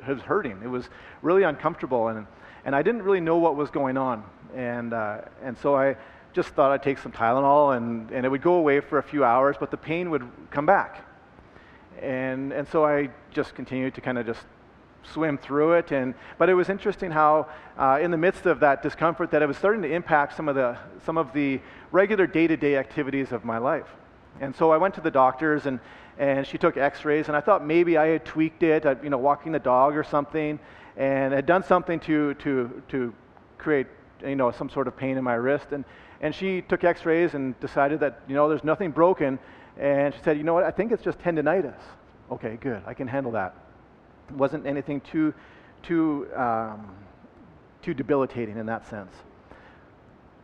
it 0.00 0.12
was 0.12 0.22
hurting. 0.22 0.62
It 0.64 0.68
was 0.68 0.88
really 1.22 1.44
uncomfortable, 1.44 2.08
and, 2.08 2.26
and 2.64 2.74
I 2.74 2.82
didn't 2.82 3.02
really 3.02 3.20
know 3.20 3.36
what 3.36 3.54
was 3.54 3.70
going 3.70 3.96
on. 3.96 4.24
And, 4.52 4.94
uh, 4.94 5.20
and 5.44 5.56
so 5.56 5.76
I, 5.76 5.94
just 6.36 6.50
thought 6.50 6.70
I'd 6.70 6.82
take 6.82 6.98
some 6.98 7.12
Tylenol 7.12 7.78
and, 7.78 8.10
and 8.10 8.26
it 8.26 8.28
would 8.28 8.42
go 8.42 8.56
away 8.56 8.80
for 8.80 8.98
a 8.98 9.02
few 9.02 9.24
hours, 9.24 9.56
but 9.58 9.70
the 9.70 9.78
pain 9.78 10.10
would 10.10 10.28
come 10.50 10.66
back. 10.66 11.02
And, 12.02 12.52
and 12.52 12.68
so 12.68 12.84
I 12.84 13.08
just 13.30 13.54
continued 13.54 13.94
to 13.94 14.02
kind 14.02 14.18
of 14.18 14.26
just 14.26 14.42
swim 15.02 15.38
through 15.38 15.72
it. 15.72 15.92
And, 15.92 16.14
but 16.36 16.50
it 16.50 16.54
was 16.54 16.68
interesting 16.68 17.10
how, 17.10 17.48
uh, 17.78 17.98
in 18.02 18.10
the 18.10 18.18
midst 18.18 18.44
of 18.44 18.60
that 18.60 18.82
discomfort, 18.82 19.30
that 19.30 19.40
it 19.40 19.46
was 19.46 19.56
starting 19.56 19.80
to 19.80 19.90
impact 19.90 20.36
some 20.36 20.46
of 20.46 20.54
the, 20.54 20.76
some 21.06 21.16
of 21.16 21.32
the 21.32 21.58
regular 21.90 22.26
day 22.26 22.46
to 22.46 22.56
day 22.56 22.76
activities 22.76 23.32
of 23.32 23.46
my 23.46 23.56
life. 23.56 23.88
And 24.38 24.54
so 24.54 24.70
I 24.70 24.76
went 24.76 24.94
to 24.96 25.00
the 25.00 25.10
doctors, 25.10 25.64
and, 25.64 25.80
and 26.18 26.46
she 26.46 26.58
took 26.58 26.76
x 26.76 27.06
rays, 27.06 27.28
and 27.28 27.36
I 27.36 27.40
thought 27.40 27.64
maybe 27.64 27.96
I 27.96 28.08
had 28.08 28.26
tweaked 28.26 28.62
it, 28.62 28.84
uh, 28.84 28.96
you 29.02 29.08
know, 29.08 29.16
walking 29.16 29.52
the 29.52 29.58
dog 29.58 29.96
or 29.96 30.04
something, 30.04 30.60
and 30.98 31.32
had 31.32 31.46
done 31.46 31.62
something 31.62 31.98
to, 32.00 32.34
to, 32.34 32.82
to 32.88 33.14
create 33.56 33.86
you 34.22 34.36
know, 34.36 34.50
some 34.50 34.68
sort 34.68 34.86
of 34.86 34.94
pain 34.98 35.16
in 35.16 35.24
my 35.24 35.34
wrist. 35.34 35.68
And, 35.72 35.86
and 36.20 36.34
she 36.34 36.62
took 36.62 36.84
x 36.84 37.04
rays 37.04 37.34
and 37.34 37.58
decided 37.60 38.00
that, 38.00 38.20
you 38.28 38.34
know, 38.34 38.48
there's 38.48 38.64
nothing 38.64 38.90
broken. 38.90 39.38
And 39.78 40.14
she 40.14 40.20
said, 40.22 40.38
you 40.38 40.44
know 40.44 40.54
what, 40.54 40.64
I 40.64 40.70
think 40.70 40.92
it's 40.92 41.02
just 41.02 41.18
tendonitis. 41.18 41.80
Okay, 42.30 42.58
good, 42.60 42.82
I 42.86 42.94
can 42.94 43.06
handle 43.06 43.32
that. 43.32 43.54
It 44.30 44.36
wasn't 44.36 44.66
anything 44.66 45.00
too, 45.00 45.34
too, 45.82 46.28
um, 46.34 46.90
too 47.82 47.94
debilitating 47.94 48.56
in 48.56 48.66
that 48.66 48.88
sense. 48.88 49.12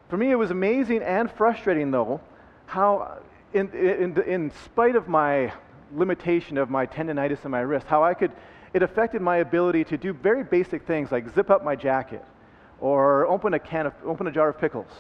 For 0.09 0.17
me, 0.17 0.31
it 0.31 0.37
was 0.37 0.51
amazing 0.51 1.03
and 1.03 1.31
frustrating, 1.31 1.91
though, 1.91 2.21
how, 2.67 3.19
in, 3.55 3.71
in, 3.71 4.23
in 4.23 4.53
spite 4.65 4.95
of 4.95 5.09
my 5.09 5.53
limitation 5.95 6.59
of 6.59 6.71
my 6.71 6.87
tendonitis 6.87 7.45
in 7.45 7.51
my 7.51 7.61
wrist, 7.61 7.87
how 7.87 8.05
I 8.05 8.15
could, 8.15 8.31
it 8.75 8.83
affected 8.83 9.23
my 9.23 9.39
ability 9.39 9.85
to 9.85 9.97
do 9.97 10.13
very 10.13 10.45
basic 10.45 10.87
things 10.87 11.13
like 11.13 11.35
zip 11.35 11.51
up 11.51 11.65
my 11.65 11.77
jacket 11.77 12.25
or 12.81 13.27
open 13.27 13.55
a 13.55 13.59
can 13.59 13.87
of, 13.87 13.93
open 14.05 14.27
a 14.27 14.31
jar 14.33 14.49
of 14.49 14.59
pickles. 14.59 14.91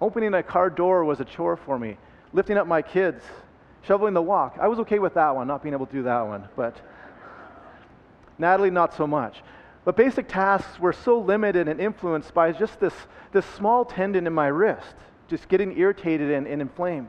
Opening 0.00 0.34
a 0.34 0.42
car 0.42 0.70
door 0.70 1.04
was 1.04 1.20
a 1.20 1.24
chore 1.24 1.56
for 1.56 1.78
me. 1.78 1.96
Lifting 2.32 2.56
up 2.56 2.66
my 2.66 2.82
kids, 2.82 3.22
shoveling 3.82 4.14
the 4.14 4.22
walk. 4.22 4.56
I 4.60 4.68
was 4.68 4.78
okay 4.80 4.98
with 4.98 5.14
that 5.14 5.34
one, 5.34 5.46
not 5.46 5.62
being 5.62 5.74
able 5.74 5.86
to 5.86 5.92
do 5.92 6.02
that 6.04 6.22
one, 6.22 6.48
but 6.56 6.76
Natalie, 8.38 8.70
not 8.70 8.94
so 8.94 9.06
much. 9.06 9.42
But 9.84 9.96
basic 9.96 10.28
tasks 10.28 10.78
were 10.78 10.92
so 10.92 11.18
limited 11.18 11.66
and 11.66 11.80
influenced 11.80 12.34
by 12.34 12.52
just 12.52 12.78
this, 12.78 12.94
this 13.32 13.46
small 13.46 13.84
tendon 13.84 14.26
in 14.26 14.32
my 14.32 14.48
wrist, 14.48 14.94
just 15.28 15.48
getting 15.48 15.76
irritated 15.76 16.30
and, 16.30 16.46
and 16.46 16.60
inflamed. 16.60 17.08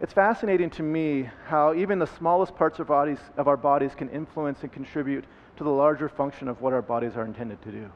It's 0.00 0.12
fascinating 0.12 0.68
to 0.70 0.82
me 0.82 1.30
how 1.46 1.72
even 1.74 1.98
the 1.98 2.06
smallest 2.06 2.54
parts 2.54 2.78
of, 2.78 2.88
bodies, 2.88 3.18
of 3.38 3.48
our 3.48 3.56
bodies 3.56 3.94
can 3.94 4.10
influence 4.10 4.62
and 4.62 4.70
contribute 4.70 5.24
to 5.56 5.64
the 5.64 5.70
larger 5.70 6.08
function 6.08 6.48
of 6.48 6.60
what 6.60 6.74
our 6.74 6.82
bodies 6.82 7.16
are 7.16 7.24
intended 7.24 7.62
to 7.62 7.72
do. 7.72 7.90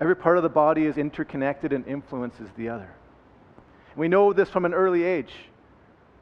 Every 0.00 0.14
part 0.14 0.36
of 0.36 0.42
the 0.42 0.48
body 0.48 0.86
is 0.86 0.96
interconnected 0.96 1.72
and 1.72 1.86
influences 1.86 2.48
the 2.56 2.68
other. 2.68 2.90
We 3.96 4.08
know 4.08 4.32
this 4.32 4.48
from 4.48 4.64
an 4.64 4.74
early 4.74 5.02
age 5.02 5.32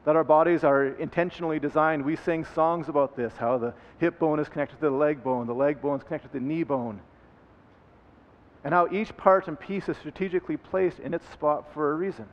that 0.05 0.15
our 0.15 0.23
bodies 0.23 0.63
are 0.63 0.85
intentionally 0.85 1.59
designed. 1.59 2.03
We 2.03 2.15
sing 2.15 2.45
songs 2.55 2.89
about 2.89 3.15
this 3.15 3.33
how 3.37 3.57
the 3.57 3.73
hip 3.99 4.17
bone 4.17 4.39
is 4.39 4.47
connected 4.49 4.77
to 4.77 4.89
the 4.89 4.89
leg 4.89 5.23
bone, 5.23 5.47
the 5.47 5.53
leg 5.53 5.81
bone 5.81 5.97
is 5.97 6.03
connected 6.03 6.29
to 6.29 6.39
the 6.39 6.45
knee 6.45 6.63
bone, 6.63 7.01
and 8.63 8.73
how 8.73 8.87
each 8.91 9.15
part 9.15 9.47
and 9.47 9.59
piece 9.59 9.89
is 9.89 9.97
strategically 9.97 10.57
placed 10.57 10.99
in 10.99 11.13
its 11.13 11.27
spot 11.29 11.73
for 11.73 11.91
a 11.91 11.95
reason. 11.95 12.25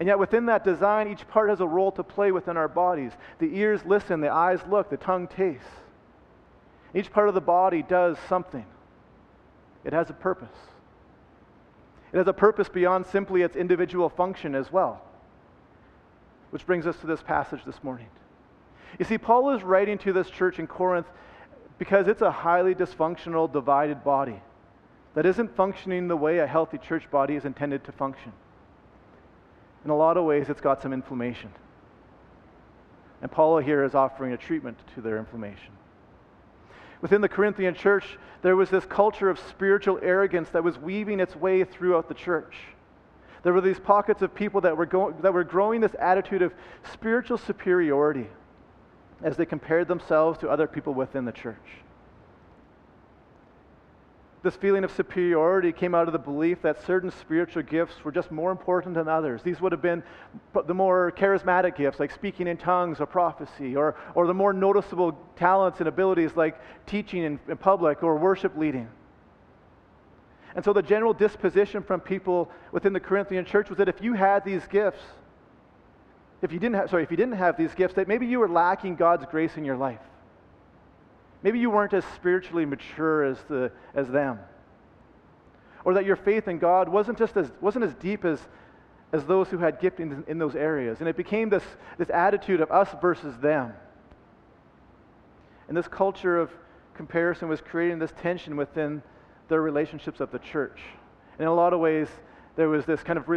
And 0.00 0.08
yet, 0.08 0.18
within 0.18 0.46
that 0.46 0.64
design, 0.64 1.08
each 1.08 1.26
part 1.28 1.48
has 1.48 1.60
a 1.60 1.66
role 1.66 1.92
to 1.92 2.02
play 2.02 2.32
within 2.32 2.56
our 2.56 2.68
bodies. 2.68 3.12
The 3.38 3.56
ears 3.56 3.80
listen, 3.86 4.20
the 4.20 4.32
eyes 4.32 4.58
look, 4.68 4.90
the 4.90 4.96
tongue 4.96 5.28
tastes. 5.28 5.64
Each 6.92 7.10
part 7.10 7.28
of 7.28 7.34
the 7.34 7.40
body 7.40 7.82
does 7.82 8.16
something. 8.28 8.66
It 9.84 9.92
has 9.92 10.10
a 10.10 10.14
purpose. 10.14 10.56
It 12.12 12.18
has 12.18 12.26
a 12.26 12.32
purpose 12.32 12.68
beyond 12.68 13.06
simply 13.06 13.42
its 13.42 13.56
individual 13.56 14.08
function 14.08 14.54
as 14.54 14.72
well. 14.72 15.02
Which 16.50 16.64
brings 16.66 16.86
us 16.86 16.96
to 16.98 17.06
this 17.06 17.22
passage 17.22 17.64
this 17.64 17.82
morning. 17.82 18.06
You 18.98 19.04
see, 19.04 19.18
Paul 19.18 19.50
is 19.50 19.62
writing 19.62 19.98
to 19.98 20.12
this 20.12 20.30
church 20.30 20.58
in 20.58 20.66
Corinth 20.66 21.06
because 21.78 22.06
it's 22.06 22.22
a 22.22 22.30
highly 22.30 22.74
dysfunctional, 22.74 23.52
divided 23.52 24.04
body 24.04 24.40
that 25.14 25.26
isn't 25.26 25.54
functioning 25.56 26.08
the 26.08 26.16
way 26.16 26.38
a 26.38 26.46
healthy 26.46 26.78
church 26.78 27.10
body 27.10 27.34
is 27.34 27.44
intended 27.44 27.84
to 27.84 27.92
function. 27.92 28.32
In 29.84 29.90
a 29.90 29.96
lot 29.96 30.16
of 30.16 30.24
ways, 30.24 30.48
it's 30.48 30.60
got 30.60 30.80
some 30.80 30.92
inflammation. 30.92 31.50
And 33.22 33.30
Paul 33.30 33.58
here 33.58 33.84
is 33.84 33.94
offering 33.94 34.32
a 34.32 34.36
treatment 34.36 34.78
to 34.94 35.00
their 35.00 35.18
inflammation. 35.18 35.73
Within 37.04 37.20
the 37.20 37.28
Corinthian 37.28 37.74
church, 37.74 38.16
there 38.40 38.56
was 38.56 38.70
this 38.70 38.86
culture 38.86 39.28
of 39.28 39.38
spiritual 39.38 39.98
arrogance 40.00 40.48
that 40.48 40.64
was 40.64 40.78
weaving 40.78 41.20
its 41.20 41.36
way 41.36 41.62
throughout 41.62 42.08
the 42.08 42.14
church. 42.14 42.56
There 43.42 43.52
were 43.52 43.60
these 43.60 43.78
pockets 43.78 44.22
of 44.22 44.34
people 44.34 44.62
that 44.62 44.74
were, 44.74 44.86
go- 44.86 45.14
that 45.20 45.34
were 45.34 45.44
growing 45.44 45.82
this 45.82 45.94
attitude 46.00 46.40
of 46.40 46.54
spiritual 46.90 47.36
superiority 47.36 48.26
as 49.22 49.36
they 49.36 49.44
compared 49.44 49.86
themselves 49.86 50.38
to 50.38 50.48
other 50.48 50.66
people 50.66 50.94
within 50.94 51.26
the 51.26 51.32
church. 51.32 51.83
This 54.44 54.56
feeling 54.56 54.84
of 54.84 54.92
superiority 54.92 55.72
came 55.72 55.94
out 55.94 56.06
of 56.06 56.12
the 56.12 56.18
belief 56.18 56.60
that 56.60 56.84
certain 56.84 57.10
spiritual 57.10 57.62
gifts 57.62 58.04
were 58.04 58.12
just 58.12 58.30
more 58.30 58.50
important 58.50 58.94
than 58.94 59.08
others. 59.08 59.42
These 59.42 59.58
would 59.62 59.72
have 59.72 59.80
been 59.80 60.02
the 60.66 60.74
more 60.74 61.12
charismatic 61.16 61.76
gifts, 61.76 61.98
like 61.98 62.10
speaking 62.10 62.46
in 62.46 62.58
tongues 62.58 63.00
or 63.00 63.06
prophecy, 63.06 63.74
or, 63.74 63.96
or 64.14 64.26
the 64.26 64.34
more 64.34 64.52
noticeable 64.52 65.18
talents 65.36 65.78
and 65.78 65.88
abilities, 65.88 66.36
like 66.36 66.60
teaching 66.84 67.22
in, 67.22 67.40
in 67.48 67.56
public 67.56 68.02
or 68.02 68.16
worship 68.16 68.54
leading. 68.54 68.86
And 70.54 70.62
so 70.62 70.74
the 70.74 70.82
general 70.82 71.14
disposition 71.14 71.82
from 71.82 72.00
people 72.00 72.50
within 72.70 72.92
the 72.92 73.00
Corinthian 73.00 73.46
church 73.46 73.70
was 73.70 73.78
that 73.78 73.88
if 73.88 74.02
you 74.02 74.12
had 74.12 74.44
these 74.44 74.66
gifts, 74.66 75.00
if 76.42 76.52
you 76.52 76.58
didn't 76.58 76.74
have, 76.74 76.90
sorry, 76.90 77.02
if 77.02 77.10
you 77.10 77.16
didn't 77.16 77.38
have 77.38 77.56
these 77.56 77.74
gifts, 77.74 77.94
that 77.94 78.08
maybe 78.08 78.26
you 78.26 78.40
were 78.40 78.48
lacking 78.48 78.96
God's 78.96 79.24
grace 79.24 79.56
in 79.56 79.64
your 79.64 79.78
life. 79.78 80.00
Maybe 81.44 81.58
you 81.58 81.68
weren't 81.68 81.92
as 81.92 82.04
spiritually 82.16 82.64
mature 82.64 83.22
as, 83.22 83.36
the, 83.50 83.70
as 83.94 84.08
them. 84.08 84.38
Or 85.84 85.92
that 85.92 86.06
your 86.06 86.16
faith 86.16 86.48
in 86.48 86.58
God 86.58 86.88
wasn't 86.88 87.18
just 87.18 87.36
as, 87.36 87.52
wasn't 87.60 87.84
as 87.84 87.94
deep 87.96 88.24
as, 88.24 88.40
as 89.12 89.24
those 89.26 89.48
who 89.48 89.58
had 89.58 89.78
giftings 89.78 90.26
in 90.26 90.38
those 90.38 90.56
areas. 90.56 91.00
And 91.00 91.08
it 91.08 91.18
became 91.18 91.50
this, 91.50 91.62
this 91.98 92.08
attitude 92.08 92.62
of 92.62 92.70
us 92.70 92.88
versus 92.98 93.36
them. 93.42 93.74
And 95.68 95.76
this 95.76 95.86
culture 95.86 96.40
of 96.40 96.50
comparison 96.94 97.50
was 97.50 97.60
creating 97.60 97.98
this 97.98 98.12
tension 98.22 98.56
within 98.56 99.02
their 99.48 99.60
relationships 99.60 100.20
of 100.20 100.32
the 100.32 100.38
church. 100.38 100.80
And 101.34 101.42
in 101.42 101.48
a 101.48 101.54
lot 101.54 101.74
of 101.74 101.80
ways, 101.80 102.08
there 102.56 102.70
was 102.70 102.86
this 102.86 103.02
kind 103.02 103.18
of, 103.18 103.28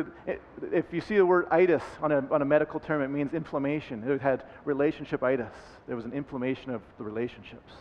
if 0.71 0.93
you 0.93 1.01
see 1.01 1.17
the 1.17 1.25
word 1.25 1.47
itis 1.51 1.83
on 2.01 2.13
a, 2.13 2.25
on 2.31 2.41
a 2.41 2.45
medical 2.45 2.79
term, 2.79 3.01
it 3.01 3.09
means 3.09 3.33
inflammation. 3.33 4.09
It 4.09 4.21
had 4.21 4.45
relationship 4.63 5.23
itis. 5.23 5.51
There 5.87 5.97
was 5.97 6.05
an 6.05 6.13
inflammation 6.13 6.71
of 6.71 6.81
the 6.97 7.03
relationships 7.03 7.73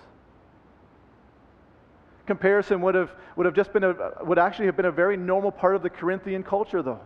comparison 2.27 2.81
would 2.83 2.95
have, 2.95 3.11
would 3.37 3.47
have 3.47 3.55
just 3.55 3.73
been 3.73 3.85
a, 3.85 3.95
would 4.23 4.39
actually 4.39 4.67
have 4.67 4.77
been 4.77 4.87
a 4.87 4.93
very 4.93 5.17
normal 5.17 5.53
part 5.53 5.77
of 5.77 5.83
the 5.83 5.91
Corinthian 5.91 6.43
culture, 6.43 6.83
though. 6.83 7.01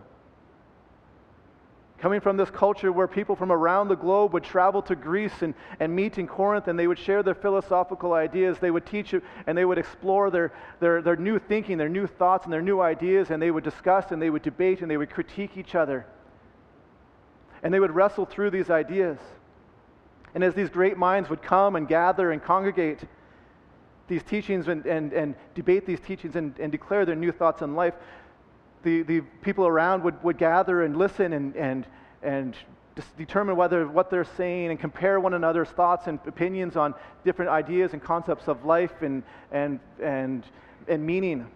Coming 2.01 2.19
from 2.19 2.35
this 2.35 2.49
culture 2.49 2.91
where 2.91 3.07
people 3.07 3.35
from 3.35 3.51
around 3.51 3.87
the 3.87 3.95
globe 3.95 4.33
would 4.33 4.43
travel 4.43 4.81
to 4.81 4.95
Greece 4.95 5.43
and, 5.43 5.53
and 5.79 5.95
meet 5.95 6.17
in 6.17 6.27
Corinth 6.27 6.67
and 6.67 6.77
they 6.77 6.87
would 6.87 6.97
share 6.97 7.21
their 7.21 7.35
philosophical 7.35 8.13
ideas, 8.13 8.57
they 8.57 8.71
would 8.71 8.87
teach 8.87 9.13
and 9.45 9.55
they 9.55 9.65
would 9.65 9.77
explore 9.77 10.31
their, 10.31 10.51
their, 10.79 11.03
their 11.03 11.15
new 11.15 11.37
thinking, 11.37 11.77
their 11.77 11.89
new 11.89 12.07
thoughts, 12.07 12.45
and 12.45 12.51
their 12.51 12.61
new 12.61 12.81
ideas, 12.81 13.29
and 13.29 13.39
they 13.39 13.51
would 13.51 13.63
discuss 13.63 14.09
and 14.09 14.19
they 14.19 14.31
would 14.31 14.41
debate 14.41 14.81
and 14.81 14.89
they 14.89 14.97
would 14.97 15.11
critique 15.11 15.57
each 15.57 15.75
other. 15.75 16.07
And 17.61 17.71
they 17.71 17.79
would 17.79 17.91
wrestle 17.91 18.25
through 18.25 18.49
these 18.49 18.71
ideas. 18.71 19.19
And 20.33 20.43
as 20.43 20.55
these 20.55 20.69
great 20.69 20.97
minds 20.97 21.29
would 21.29 21.43
come 21.43 21.75
and 21.75 21.87
gather 21.87 22.31
and 22.31 22.43
congregate, 22.43 23.03
these 24.07 24.23
teachings 24.23 24.67
and, 24.67 24.85
and, 24.85 25.13
and 25.13 25.35
debate 25.55 25.85
these 25.85 25.99
teachings 25.99 26.35
and, 26.35 26.57
and 26.59 26.71
declare 26.71 27.05
their 27.05 27.15
new 27.15 27.31
thoughts 27.31 27.61
on 27.61 27.75
life, 27.75 27.93
the, 28.83 29.03
the 29.03 29.21
people 29.41 29.67
around 29.67 30.03
would, 30.03 30.21
would 30.23 30.37
gather 30.37 30.83
and 30.83 30.97
listen 30.97 31.33
and, 31.33 31.55
and, 31.55 31.85
and 32.23 32.55
determine 33.17 33.55
whether 33.55 33.87
what 33.87 34.09
they're 34.09 34.23
saying 34.23 34.69
and 34.69 34.79
compare 34.79 35.19
one 35.19 35.33
another's 35.33 35.69
thoughts 35.69 36.07
and 36.07 36.19
opinions 36.25 36.75
on 36.75 36.93
different 37.23 37.51
ideas 37.51 37.93
and 37.93 38.01
concepts 38.01 38.47
of 38.47 38.65
life 38.65 39.01
and, 39.01 39.23
and, 39.51 39.79
and, 40.01 40.43
and 40.87 41.05
meaning. 41.05 41.47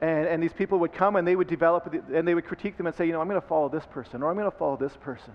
And, 0.00 0.26
and 0.26 0.42
these 0.42 0.52
people 0.52 0.78
would 0.80 0.92
come 0.92 1.16
and 1.16 1.26
they 1.26 1.36
would 1.36 1.46
develop 1.46 1.94
and 2.12 2.26
they 2.26 2.34
would 2.34 2.44
critique 2.44 2.76
them 2.76 2.86
and 2.86 2.94
say, 2.94 3.06
you 3.06 3.12
know, 3.12 3.20
I'm 3.20 3.28
going 3.28 3.40
to 3.40 3.46
follow 3.46 3.68
this 3.68 3.86
person 3.86 4.22
or 4.22 4.30
I'm 4.30 4.36
going 4.36 4.50
to 4.50 4.56
follow 4.56 4.76
this 4.76 4.96
person. 4.96 5.32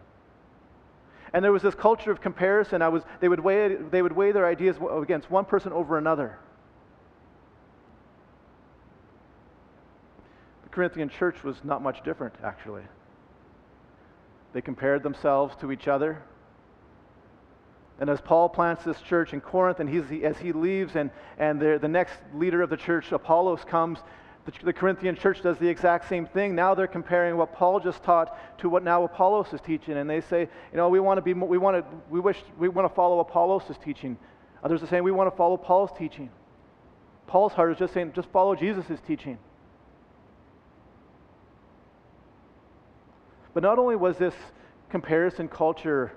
And 1.34 1.44
there 1.44 1.52
was 1.52 1.62
this 1.62 1.76
culture 1.76 2.12
of 2.12 2.22
comparison. 2.22 2.82
I 2.82 2.90
was, 2.90 3.04
they, 3.20 3.30
would 3.30 3.40
weigh, 3.40 3.76
they 3.76 4.02
would 4.02 4.14
weigh 4.14 4.32
their 4.32 4.46
ideas 4.46 4.78
against 4.92 5.30
one 5.30 5.46
person 5.46 5.72
over 5.72 5.98
another. 5.98 6.40
The 10.64 10.70
Corinthian 10.70 11.10
church 11.10 11.44
was 11.44 11.58
not 11.64 11.82
much 11.82 12.04
different, 12.04 12.36
actually. 12.44 12.84
They 14.54 14.62
compared 14.62 15.04
themselves 15.04 15.56
to 15.62 15.72
each 15.72 15.88
other. 15.88 16.24
And 18.00 18.10
as 18.10 18.22
Paul 18.22 18.50
plants 18.50 18.84
this 18.84 19.02
church 19.02 19.34
in 19.34 19.42
Corinth, 19.42 19.80
and 19.80 19.90
he's, 19.90 20.24
as 20.24 20.38
he 20.38 20.54
leaves, 20.54 20.96
and, 20.96 21.12
and 21.38 21.60
the, 21.60 21.78
the 21.80 21.88
next 21.88 22.14
leader 22.34 22.62
of 22.62 22.70
the 22.70 22.78
church, 22.78 23.12
Apollos, 23.12 23.66
comes, 23.66 24.00
the, 24.50 24.66
the, 24.66 24.74
Corinthian 24.74 25.16
church 25.16 25.42
does 25.42 25.58
the 25.58 25.68
exact 25.68 26.10
same 26.10 26.26
thing. 26.26 26.56
Now 26.56 26.74
they're 26.74 26.88
comparing 26.88 27.38
what 27.38 27.54
Paul 27.54 27.80
just 27.80 28.04
taught 28.04 28.38
to 28.60 28.70
what 28.70 28.84
now 28.84 29.04
Apollos 29.04 29.54
is 29.54 29.62
teaching, 29.62 29.98
and 29.98 30.10
they 30.10 30.22
say, 30.22 30.42
you 30.42 30.78
know, 30.78 30.90
we 30.90 31.00
want 31.00 31.18
to 31.18 31.22
be, 31.22 31.34
we 31.34 31.58
want 31.58 31.78
to, 31.78 31.98
we 32.10 32.20
wish, 32.20 32.38
we 32.58 32.70
want 32.70 32.88
to 32.88 32.94
follow 32.94 33.20
Apollos' 33.20 33.78
teaching. 33.84 34.18
Others 34.64 34.84
are 34.84 34.88
saying 34.88 35.04
we 35.04 35.12
want 35.12 35.30
to 35.32 35.36
follow 35.36 35.58
Paul's 35.58 35.92
teaching. 35.98 36.30
Paul's 37.28 37.54
heart 37.54 37.72
is 37.72 37.78
just 37.78 37.94
saying, 37.94 38.14
just 38.16 38.30
follow 38.30 38.56
Jesus' 38.56 39.00
teaching. 39.06 39.38
But 43.54 43.64
not 43.64 43.78
only 43.78 43.96
was 43.96 44.18
this 44.18 44.34
comparison 44.90 45.48
culture 45.48 46.14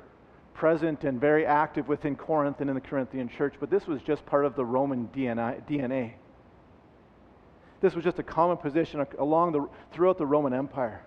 present 0.55 1.05
and 1.05 1.21
very 1.21 1.45
active 1.45 1.89
within 1.89 2.17
Corinth 2.17 2.61
and 2.61 2.71
in 2.71 2.75
the 2.75 2.81
Corinthian 2.81 3.29
church, 3.29 3.55
but 3.61 3.71
this 3.71 3.87
was 3.87 4.01
just 4.03 4.25
part 4.27 4.45
of 4.45 4.55
the 4.55 4.65
Roman 4.65 5.09
DNA. 5.09 6.13
This 7.83 7.97
was 7.97 8.05
just 8.05 8.21
a 8.21 8.23
common 8.23 8.57
position 8.57 9.05
along 9.19 9.53
the, 9.53 9.69
throughout 9.93 10.17
the 10.17 10.25
Roman 10.25 10.55
Empire, 10.55 11.05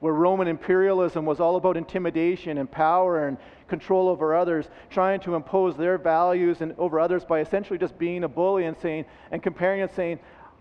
where 0.00 0.14
Roman 0.14 0.48
imperialism 0.48 1.26
was 1.26 1.40
all 1.40 1.56
about 1.56 1.76
intimidation 1.76 2.56
and 2.56 2.68
power 2.70 3.28
and 3.28 3.36
control 3.68 4.08
over 4.08 4.34
others, 4.34 4.66
trying 4.88 5.20
to 5.20 5.34
impose 5.34 5.76
their 5.76 5.98
values 5.98 6.62
and 6.62 6.74
over 6.78 6.98
others 6.98 7.22
by 7.26 7.40
essentially 7.40 7.78
just 7.78 7.98
being 7.98 8.24
a 8.24 8.28
bully 8.28 8.64
and 8.64 8.78
saying 8.78 9.04
and 9.30 9.42
comparing 9.42 9.82
and 9.82 9.90
saying, 9.90 10.18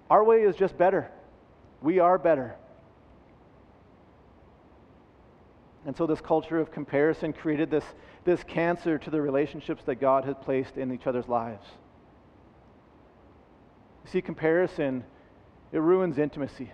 our 0.09 0.25
way 0.25 0.41
is 0.41 0.57
just 0.57 0.77
better. 0.77 1.09
We 1.81 1.99
are 1.99 2.17
better. 2.17 2.57
And 5.85 5.95
so, 5.95 6.05
this 6.05 6.19
culture 6.19 6.59
of 6.59 6.69
comparison 6.69 7.31
created 7.31 7.71
this, 7.71 7.85
this 8.25 8.43
cancer 8.43 8.97
to 8.97 9.09
the 9.09 9.21
relationships 9.21 9.83
that 9.85 9.95
God 9.95 10.25
had 10.25 10.41
placed 10.41 10.77
in 10.77 10.93
each 10.93 11.07
other's 11.07 11.29
lives. 11.29 11.65
You 14.03 14.11
see, 14.11 14.21
comparison, 14.21 15.05
it 15.71 15.79
ruins 15.79 16.17
intimacy, 16.17 16.71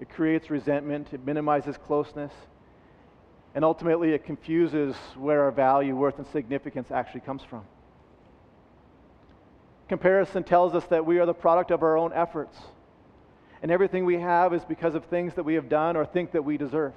it 0.00 0.08
creates 0.08 0.50
resentment, 0.50 1.08
it 1.12 1.24
minimizes 1.24 1.76
closeness, 1.76 2.32
and 3.54 3.64
ultimately, 3.64 4.12
it 4.12 4.24
confuses 4.24 4.94
where 5.16 5.44
our 5.44 5.50
value, 5.50 5.96
worth, 5.96 6.18
and 6.18 6.26
significance 6.26 6.90
actually 6.90 7.22
comes 7.22 7.42
from. 7.42 7.64
Comparison 9.88 10.44
tells 10.44 10.74
us 10.74 10.84
that 10.86 11.06
we 11.06 11.18
are 11.20 11.26
the 11.26 11.32
product 11.32 11.70
of 11.70 11.82
our 11.82 11.96
own 11.96 12.12
efforts, 12.12 12.58
and 13.62 13.70
everything 13.70 14.04
we 14.04 14.20
have 14.20 14.52
is 14.52 14.62
because 14.64 14.94
of 14.94 15.06
things 15.06 15.32
that 15.34 15.44
we 15.44 15.54
have 15.54 15.70
done 15.70 15.96
or 15.96 16.04
think 16.04 16.32
that 16.32 16.44
we 16.44 16.58
deserve. 16.58 16.92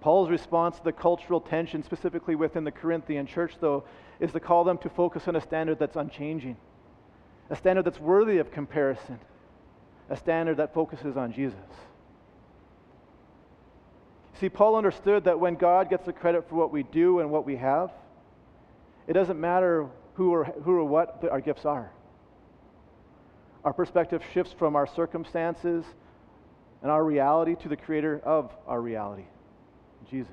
Paul's 0.00 0.30
response 0.30 0.78
to 0.78 0.84
the 0.84 0.92
cultural 0.92 1.40
tension, 1.40 1.82
specifically 1.82 2.34
within 2.34 2.64
the 2.64 2.70
Corinthian 2.70 3.26
church, 3.26 3.56
though, 3.60 3.84
is 4.20 4.32
to 4.32 4.40
call 4.40 4.64
them 4.64 4.78
to 4.78 4.88
focus 4.88 5.28
on 5.28 5.36
a 5.36 5.40
standard 5.40 5.78
that's 5.78 5.96
unchanging, 5.96 6.56
a 7.50 7.56
standard 7.56 7.84
that's 7.84 8.00
worthy 8.00 8.38
of 8.38 8.50
comparison, 8.50 9.18
a 10.10 10.16
standard 10.16 10.58
that 10.58 10.74
focuses 10.74 11.16
on 11.16 11.32
Jesus. 11.32 11.56
See, 14.40 14.48
Paul 14.48 14.76
understood 14.76 15.24
that 15.24 15.40
when 15.40 15.54
God 15.54 15.90
gets 15.90 16.06
the 16.06 16.12
credit 16.12 16.48
for 16.48 16.54
what 16.54 16.72
we 16.72 16.84
do 16.84 17.20
and 17.20 17.30
what 17.30 17.44
we 17.44 17.56
have, 17.56 17.90
it 19.06 19.14
doesn't 19.14 19.40
matter 19.40 19.86
who 20.14 20.32
or, 20.32 20.44
who 20.44 20.76
or 20.76 20.84
what 20.84 21.24
our 21.30 21.40
gifts 21.40 21.64
are. 21.64 21.90
Our 23.64 23.72
perspective 23.72 24.22
shifts 24.32 24.54
from 24.56 24.76
our 24.76 24.86
circumstances 24.86 25.84
and 26.82 26.90
our 26.90 27.02
reality 27.04 27.56
to 27.62 27.68
the 27.68 27.76
creator 27.76 28.20
of 28.24 28.52
our 28.66 28.80
reality. 28.80 29.24
Jesus. 30.08 30.30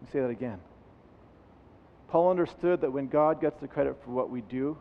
Let 0.00 0.08
me 0.08 0.12
say 0.12 0.20
that 0.20 0.30
again. 0.30 0.58
Paul 2.08 2.30
understood 2.30 2.82
that 2.82 2.92
when 2.92 3.08
God 3.08 3.40
gets 3.40 3.58
the 3.60 3.68
credit 3.68 3.96
for 4.04 4.10
what 4.10 4.28
we 4.28 4.42
do 4.42 4.76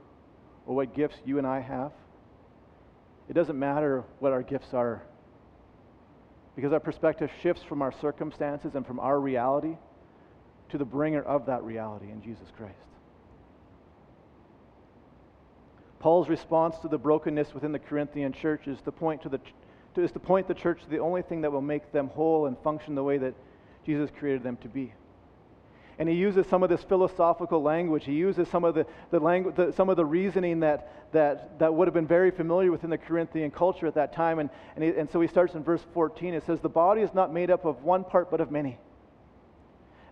or 0.71 0.73
what 0.73 0.95
gifts 0.95 1.17
you 1.25 1.37
and 1.37 1.45
I 1.45 1.59
have. 1.59 1.91
It 3.27 3.33
doesn't 3.33 3.59
matter 3.59 4.05
what 4.19 4.31
our 4.31 4.41
gifts 4.41 4.73
are 4.73 5.03
because 6.55 6.71
our 6.71 6.79
perspective 6.79 7.29
shifts 7.43 7.61
from 7.61 7.81
our 7.81 7.91
circumstances 7.91 8.75
and 8.75 8.87
from 8.87 8.97
our 8.97 9.19
reality 9.19 9.75
to 10.69 10.77
the 10.77 10.85
bringer 10.85 11.21
of 11.23 11.45
that 11.47 11.61
reality 11.63 12.09
in 12.09 12.21
Jesus 12.21 12.47
Christ. 12.55 12.77
Paul's 15.99 16.29
response 16.29 16.77
to 16.83 16.87
the 16.87 16.97
brokenness 16.97 17.53
within 17.53 17.73
the 17.73 17.79
Corinthian 17.79 18.31
church 18.31 18.65
is 18.65 18.79
to 18.83 18.93
point 18.93 19.21
to 19.23 19.29
the 19.29 19.41
is 19.97 20.13
to 20.13 20.19
point 20.19 20.47
the 20.47 20.53
church 20.53 20.81
to 20.83 20.89
the 20.89 20.99
only 20.99 21.21
thing 21.21 21.41
that 21.41 21.51
will 21.51 21.61
make 21.61 21.91
them 21.91 22.07
whole 22.07 22.45
and 22.45 22.57
function 22.59 22.95
the 22.95 23.03
way 23.03 23.17
that 23.17 23.33
Jesus 23.85 24.09
created 24.17 24.41
them 24.41 24.55
to 24.61 24.69
be. 24.69 24.93
And 26.01 26.09
he 26.09 26.15
uses 26.15 26.47
some 26.47 26.63
of 26.63 26.69
this 26.71 26.81
philosophical 26.81 27.61
language. 27.61 28.05
He 28.05 28.13
uses 28.13 28.47
some 28.47 28.63
of 28.63 28.73
the, 28.73 28.87
the, 29.11 29.21
langu- 29.21 29.55
the, 29.55 29.71
some 29.73 29.87
of 29.87 29.97
the 29.97 30.03
reasoning 30.03 30.61
that, 30.61 31.11
that, 31.11 31.59
that 31.59 31.71
would 31.71 31.87
have 31.87 31.93
been 31.93 32.07
very 32.07 32.31
familiar 32.31 32.71
within 32.71 32.89
the 32.89 32.97
Corinthian 32.97 33.51
culture 33.51 33.85
at 33.85 33.93
that 33.93 34.11
time. 34.11 34.39
And, 34.39 34.49
and, 34.75 34.83
he, 34.83 34.89
and 34.97 35.07
so 35.11 35.21
he 35.21 35.27
starts 35.27 35.53
in 35.53 35.63
verse 35.63 35.85
14. 35.93 36.33
It 36.33 36.43
says, 36.47 36.59
The 36.59 36.69
body 36.69 37.03
is 37.03 37.13
not 37.13 37.31
made 37.31 37.51
up 37.51 37.65
of 37.65 37.83
one 37.83 38.03
part, 38.03 38.31
but 38.31 38.41
of 38.41 38.49
many. 38.49 38.79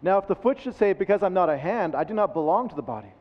Now, 0.03 0.19
if 0.19 0.27
the 0.27 0.36
foot 0.36 0.62
should 0.62 0.75
say, 0.75 0.93
Because 0.93 1.24
I'm 1.24 1.34
not 1.34 1.50
a 1.50 1.58
hand, 1.58 1.96
I 1.96 2.03
do 2.03 2.13
not 2.13 2.36
belong 2.36 2.69
to 2.69 2.75
the 2.75 2.84
body, 2.84 3.12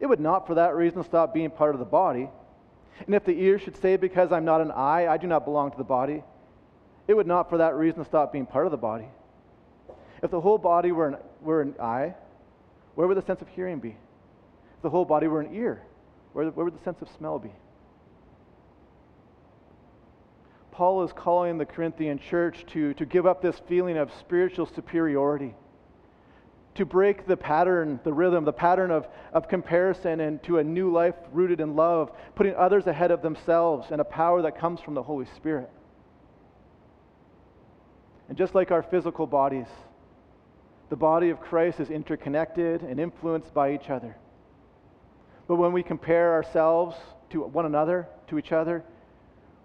it 0.00 0.06
would 0.06 0.18
not 0.18 0.46
for 0.46 0.54
that 0.54 0.74
reason 0.74 1.04
stop 1.04 1.34
being 1.34 1.50
part 1.50 1.74
of 1.74 1.78
the 1.78 1.84
body. 1.84 2.30
And 3.04 3.14
if 3.14 3.26
the 3.26 3.38
ear 3.38 3.58
should 3.58 3.76
say, 3.76 3.98
Because 3.98 4.32
I'm 4.32 4.46
not 4.46 4.62
an 4.62 4.70
eye, 4.70 5.08
I 5.08 5.18
do 5.18 5.26
not 5.26 5.44
belong 5.44 5.72
to 5.72 5.76
the 5.76 5.84
body, 5.84 6.24
it 7.06 7.12
would 7.12 7.26
not 7.26 7.50
for 7.50 7.58
that 7.58 7.74
reason 7.74 8.02
stop 8.06 8.32
being 8.32 8.46
part 8.46 8.64
of 8.64 8.70
the 8.70 8.78
body. 8.78 9.08
If 10.22 10.30
the 10.30 10.40
whole 10.40 10.56
body 10.56 10.90
were 10.90 11.08
an, 11.08 11.16
were 11.42 11.60
an 11.60 11.74
eye, 11.80 12.14
where 12.94 13.06
would 13.06 13.16
the 13.16 13.22
sense 13.22 13.40
of 13.40 13.48
hearing 13.48 13.78
be? 13.78 13.96
If 14.76 14.82
the 14.82 14.90
whole 14.90 15.04
body 15.04 15.26
were 15.26 15.40
an 15.40 15.54
ear, 15.54 15.82
where, 16.32 16.48
where 16.50 16.64
would 16.64 16.78
the 16.78 16.84
sense 16.84 17.02
of 17.02 17.08
smell 17.16 17.38
be? 17.38 17.52
Paul 20.70 21.04
is 21.04 21.12
calling 21.12 21.58
the 21.58 21.66
Corinthian 21.66 22.18
church 22.18 22.64
to, 22.72 22.94
to 22.94 23.04
give 23.04 23.26
up 23.26 23.42
this 23.42 23.60
feeling 23.68 23.98
of 23.98 24.10
spiritual 24.20 24.66
superiority 24.66 25.54
to 26.74 26.86
break 26.86 27.26
the 27.26 27.36
pattern, 27.36 28.00
the 28.02 28.12
rhythm, 28.12 28.44
the 28.44 28.52
pattern 28.52 28.90
of, 28.90 29.06
of 29.32 29.48
comparison 29.48 30.20
into 30.20 30.58
a 30.58 30.64
new 30.64 30.90
life 30.90 31.14
rooted 31.30 31.60
in 31.60 31.76
love, 31.76 32.10
putting 32.34 32.54
others 32.54 32.86
ahead 32.86 33.10
of 33.10 33.20
themselves 33.20 33.88
and 33.90 34.00
a 34.00 34.04
power 34.04 34.42
that 34.42 34.58
comes 34.58 34.80
from 34.80 34.94
the 34.94 35.02
Holy 35.02 35.26
Spirit. 35.36 35.68
And 38.28 38.38
just 38.38 38.54
like 38.54 38.70
our 38.70 38.82
physical 38.82 39.26
bodies, 39.26 39.66
the 40.92 40.96
body 40.96 41.30
of 41.30 41.40
Christ 41.40 41.80
is 41.80 41.88
interconnected 41.88 42.82
and 42.82 43.00
influenced 43.00 43.54
by 43.54 43.72
each 43.72 43.88
other. 43.88 44.14
But 45.48 45.56
when 45.56 45.72
we 45.72 45.82
compare 45.82 46.34
ourselves 46.34 46.94
to 47.30 47.40
one 47.44 47.64
another, 47.64 48.06
to 48.26 48.38
each 48.38 48.52
other, 48.52 48.84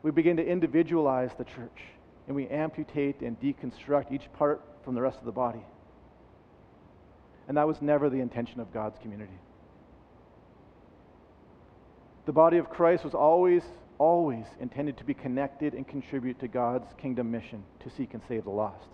we 0.04 0.12
begin 0.12 0.38
to 0.38 0.46
individualize 0.46 1.32
the 1.38 1.44
church 1.44 1.82
and 2.28 2.36
we 2.38 2.48
amputate 2.48 3.20
and 3.20 3.38
deconstruct 3.42 4.14
each 4.14 4.32
part 4.38 4.62
from 4.86 4.96
the 4.96 5.02
rest 5.02 5.20
of 5.20 5.26
the 5.26 5.34
body. 5.34 5.66
And 7.50 7.58
that 7.58 7.68
was 7.68 7.82
never 7.82 8.10
the 8.10 8.22
intention 8.22 8.62
of 8.62 8.72
God's 8.72 8.98
community. 9.00 9.38
The 12.26 12.32
body 12.32 12.56
of 12.56 12.70
Christ 12.70 13.04
was 13.04 13.14
always, 13.14 13.64
always 13.98 14.46
intended 14.62 14.96
to 15.00 15.04
be 15.04 15.14
connected 15.14 15.74
and 15.74 15.86
contribute 15.86 16.40
to 16.40 16.48
God's 16.48 16.88
kingdom 16.98 17.30
mission 17.32 17.66
to 17.82 17.90
seek 17.90 18.14
and 18.14 18.24
save 18.30 18.46
the 18.46 18.50
lost. 18.50 18.88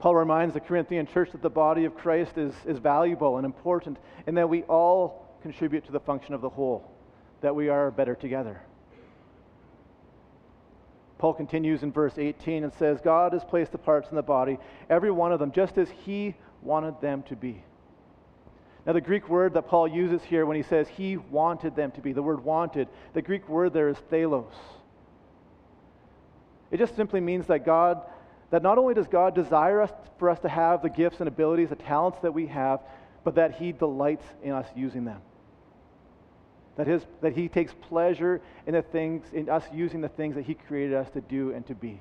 Paul 0.00 0.16
reminds 0.16 0.54
the 0.54 0.60
Corinthian 0.60 1.06
church 1.06 1.30
that 1.32 1.42
the 1.42 1.50
body 1.50 1.84
of 1.84 1.94
Christ 1.94 2.38
is, 2.38 2.54
is 2.66 2.78
valuable 2.78 3.36
and 3.36 3.44
important, 3.44 3.98
and 4.26 4.36
that 4.38 4.48
we 4.48 4.62
all 4.62 5.36
contribute 5.42 5.84
to 5.86 5.92
the 5.92 6.00
function 6.00 6.34
of 6.34 6.40
the 6.40 6.48
whole, 6.48 6.90
that 7.42 7.54
we 7.54 7.68
are 7.68 7.90
better 7.90 8.14
together. 8.14 8.60
Paul 11.18 11.34
continues 11.34 11.82
in 11.82 11.92
verse 11.92 12.14
18 12.16 12.64
and 12.64 12.72
says, 12.72 12.98
God 13.04 13.34
has 13.34 13.44
placed 13.44 13.72
the 13.72 13.78
parts 13.78 14.08
in 14.08 14.16
the 14.16 14.22
body, 14.22 14.58
every 14.88 15.10
one 15.10 15.32
of 15.32 15.38
them, 15.38 15.52
just 15.52 15.76
as 15.76 15.90
he 15.90 16.34
wanted 16.62 16.98
them 17.02 17.22
to 17.24 17.36
be. 17.36 17.62
Now, 18.86 18.94
the 18.94 19.02
Greek 19.02 19.28
word 19.28 19.52
that 19.52 19.68
Paul 19.68 19.86
uses 19.86 20.22
here 20.22 20.46
when 20.46 20.56
he 20.56 20.62
says 20.62 20.88
he 20.88 21.18
wanted 21.18 21.76
them 21.76 21.90
to 21.92 22.00
be, 22.00 22.14
the 22.14 22.22
word 22.22 22.42
wanted, 22.42 22.88
the 23.12 23.20
Greek 23.20 23.46
word 23.50 23.74
there 23.74 23.90
is 23.90 23.98
thelos. 24.10 24.54
It 26.70 26.78
just 26.78 26.96
simply 26.96 27.20
means 27.20 27.46
that 27.48 27.66
God, 27.66 28.00
that 28.50 28.62
not 28.62 28.78
only 28.78 28.94
does 28.94 29.06
God 29.06 29.34
desire 29.34 29.80
us 29.80 29.90
for 30.18 30.28
us 30.28 30.38
to 30.40 30.48
have 30.48 30.82
the 30.82 30.90
gifts 30.90 31.20
and 31.20 31.28
abilities, 31.28 31.68
the 31.68 31.76
talents 31.76 32.18
that 32.22 32.34
we 32.34 32.46
have, 32.46 32.80
but 33.24 33.34
that 33.36 33.56
he 33.56 33.72
delights 33.72 34.24
in 34.42 34.52
us 34.52 34.66
using 34.74 35.04
them 35.04 35.20
that, 36.80 36.86
his, 36.86 37.04
that 37.20 37.34
he 37.36 37.46
takes 37.46 37.74
pleasure 37.74 38.40
in 38.66 38.72
the 38.72 38.80
things, 38.80 39.26
in 39.34 39.50
us 39.50 39.64
using 39.70 40.00
the 40.00 40.08
things 40.08 40.34
that 40.34 40.46
he 40.46 40.54
created 40.54 40.94
us 40.94 41.10
to 41.10 41.20
do 41.20 41.52
and 41.52 41.66
to 41.66 41.74
be. 41.74 42.00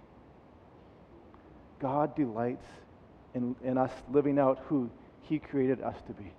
God 1.81 2.15
delights 2.15 2.65
in, 3.33 3.57
in 3.61 3.77
us 3.77 3.91
living 4.09 4.39
out 4.39 4.59
who 4.67 4.89
he 5.23 5.37
created 5.37 5.81
us 5.81 5.95
to 6.07 6.13
be. 6.13 6.31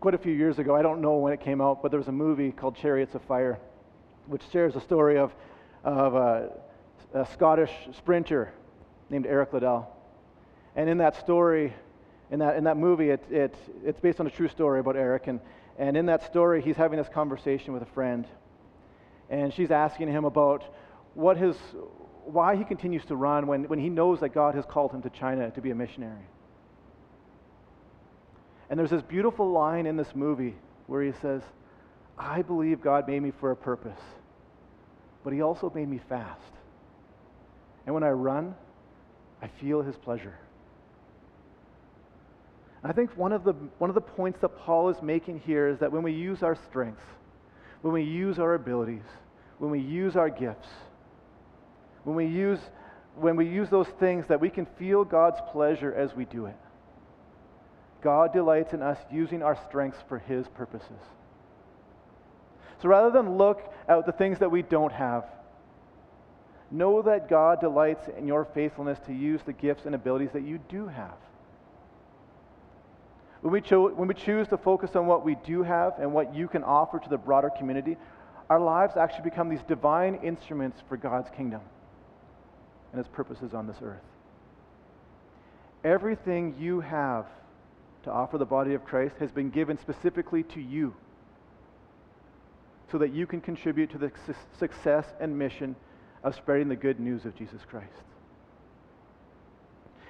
Quite 0.00 0.14
a 0.14 0.18
few 0.18 0.32
years 0.32 0.58
ago, 0.58 0.74
I 0.74 0.80
don't 0.80 1.02
know 1.02 1.16
when 1.16 1.34
it 1.34 1.42
came 1.42 1.60
out, 1.60 1.82
but 1.82 1.90
there 1.90 2.00
was 2.00 2.08
a 2.08 2.12
movie 2.12 2.52
called 2.52 2.76
Chariots 2.76 3.14
of 3.14 3.20
Fire, 3.24 3.58
which 4.28 4.42
shares 4.50 4.72
the 4.72 4.80
story 4.80 5.18
of, 5.18 5.30
of 5.84 6.14
a, 6.14 6.52
a 7.14 7.26
Scottish 7.26 7.72
sprinter 7.96 8.52
named 9.08 9.26
Eric 9.26 9.52
Liddell. 9.52 9.88
And 10.76 10.88
in 10.88 10.98
that 10.98 11.16
story, 11.16 11.74
in 12.30 12.38
that, 12.38 12.56
in 12.56 12.64
that 12.64 12.76
movie, 12.76 13.10
it, 13.10 13.24
it, 13.30 13.54
it's 13.84 14.00
based 14.00 14.20
on 14.20 14.26
a 14.26 14.30
true 14.30 14.48
story 14.48 14.80
about 14.80 14.96
Eric. 14.96 15.26
And, 15.26 15.40
and 15.78 15.96
in 15.96 16.06
that 16.06 16.24
story, 16.24 16.62
he's 16.62 16.76
having 16.76 16.98
this 16.98 17.08
conversation 17.08 17.72
with 17.72 17.82
a 17.82 17.92
friend. 17.92 18.26
And 19.28 19.52
she's 19.52 19.70
asking 19.70 20.08
him 20.08 20.24
about 20.24 20.62
what 21.14 21.36
his, 21.36 21.56
why 22.24 22.56
he 22.56 22.64
continues 22.64 23.04
to 23.06 23.16
run 23.16 23.46
when, 23.46 23.64
when 23.64 23.78
he 23.78 23.88
knows 23.88 24.20
that 24.20 24.30
God 24.30 24.54
has 24.54 24.64
called 24.64 24.92
him 24.92 25.02
to 25.02 25.10
China 25.10 25.50
to 25.50 25.60
be 25.60 25.70
a 25.70 25.74
missionary. 25.74 26.26
And 28.68 28.78
there's 28.78 28.90
this 28.90 29.02
beautiful 29.02 29.50
line 29.50 29.86
in 29.86 29.96
this 29.96 30.14
movie 30.14 30.54
where 30.86 31.02
he 31.02 31.12
says, 31.20 31.42
I 32.16 32.42
believe 32.42 32.80
God 32.80 33.08
made 33.08 33.20
me 33.20 33.32
for 33.40 33.50
a 33.50 33.56
purpose, 33.56 34.00
but 35.24 35.32
he 35.32 35.40
also 35.40 35.72
made 35.74 35.88
me 35.88 36.00
fast. 36.08 36.52
And 37.90 37.94
when 37.96 38.04
I 38.04 38.10
run, 38.10 38.54
I 39.42 39.48
feel 39.60 39.82
his 39.82 39.96
pleasure. 39.96 40.38
I 42.84 42.92
think 42.92 43.10
one 43.16 43.32
of, 43.32 43.42
the, 43.42 43.52
one 43.78 43.90
of 43.90 43.94
the 43.94 44.00
points 44.00 44.38
that 44.42 44.50
Paul 44.58 44.90
is 44.90 45.02
making 45.02 45.40
here 45.40 45.66
is 45.66 45.80
that 45.80 45.90
when 45.90 46.04
we 46.04 46.12
use 46.12 46.44
our 46.44 46.56
strengths, 46.68 47.02
when 47.82 47.92
we 47.92 48.04
use 48.04 48.38
our 48.38 48.54
abilities, 48.54 49.02
when 49.58 49.72
we 49.72 49.80
use 49.80 50.14
our 50.14 50.30
gifts, 50.30 50.68
when 52.04 52.14
we 52.14 52.26
use, 52.26 52.60
when 53.16 53.34
we 53.34 53.48
use 53.48 53.68
those 53.70 53.88
things, 53.98 54.24
that 54.28 54.40
we 54.40 54.50
can 54.50 54.66
feel 54.78 55.04
God's 55.04 55.40
pleasure 55.50 55.92
as 55.92 56.14
we 56.14 56.26
do 56.26 56.46
it. 56.46 56.56
God 58.04 58.32
delights 58.32 58.72
in 58.72 58.82
us 58.82 58.98
using 59.10 59.42
our 59.42 59.58
strengths 59.68 59.98
for 60.08 60.20
His 60.20 60.46
purposes. 60.46 61.02
So 62.82 62.88
rather 62.88 63.10
than 63.10 63.36
look 63.36 63.60
at 63.88 64.06
the 64.06 64.12
things 64.12 64.38
that 64.38 64.52
we 64.52 64.62
don't 64.62 64.92
have, 64.92 65.24
know 66.70 67.02
that 67.02 67.28
God 67.28 67.60
delights 67.60 68.08
in 68.16 68.26
your 68.26 68.44
faithfulness 68.44 68.98
to 69.06 69.12
use 69.12 69.40
the 69.44 69.52
gifts 69.52 69.86
and 69.86 69.94
abilities 69.94 70.30
that 70.32 70.42
you 70.42 70.58
do 70.68 70.86
have. 70.86 71.16
When 73.40 73.52
we, 73.52 73.60
cho- 73.60 73.88
when 73.88 74.06
we 74.06 74.14
choose 74.14 74.48
to 74.48 74.58
focus 74.58 74.94
on 74.94 75.06
what 75.06 75.24
we 75.24 75.36
do 75.46 75.62
have 75.62 75.94
and 75.98 76.12
what 76.12 76.34
you 76.34 76.46
can 76.46 76.62
offer 76.62 76.98
to 76.98 77.08
the 77.08 77.16
broader 77.16 77.50
community, 77.50 77.96
our 78.50 78.60
lives 78.60 78.96
actually 78.96 79.24
become 79.24 79.48
these 79.48 79.62
divine 79.66 80.16
instruments 80.22 80.78
for 80.88 80.96
God's 80.96 81.30
kingdom 81.30 81.62
and 82.92 82.98
His 82.98 83.08
purposes 83.08 83.54
on 83.54 83.66
this 83.66 83.76
earth. 83.82 84.02
Everything 85.84 86.54
you 86.58 86.80
have 86.80 87.26
to 88.02 88.10
offer 88.10 88.36
the 88.36 88.44
body 88.44 88.74
of 88.74 88.84
Christ 88.84 89.14
has 89.20 89.30
been 89.30 89.50
given 89.50 89.78
specifically 89.78 90.42
to 90.44 90.60
you 90.60 90.94
so 92.90 92.98
that 92.98 93.12
you 93.12 93.26
can 93.26 93.40
contribute 93.40 93.90
to 93.90 93.98
the 93.98 94.10
su- 94.26 94.34
success 94.58 95.06
and 95.20 95.38
mission 95.38 95.76
of 96.22 96.34
spreading 96.34 96.68
the 96.68 96.76
good 96.76 97.00
news 97.00 97.24
of 97.24 97.36
Jesus 97.36 97.60
Christ. 97.68 97.86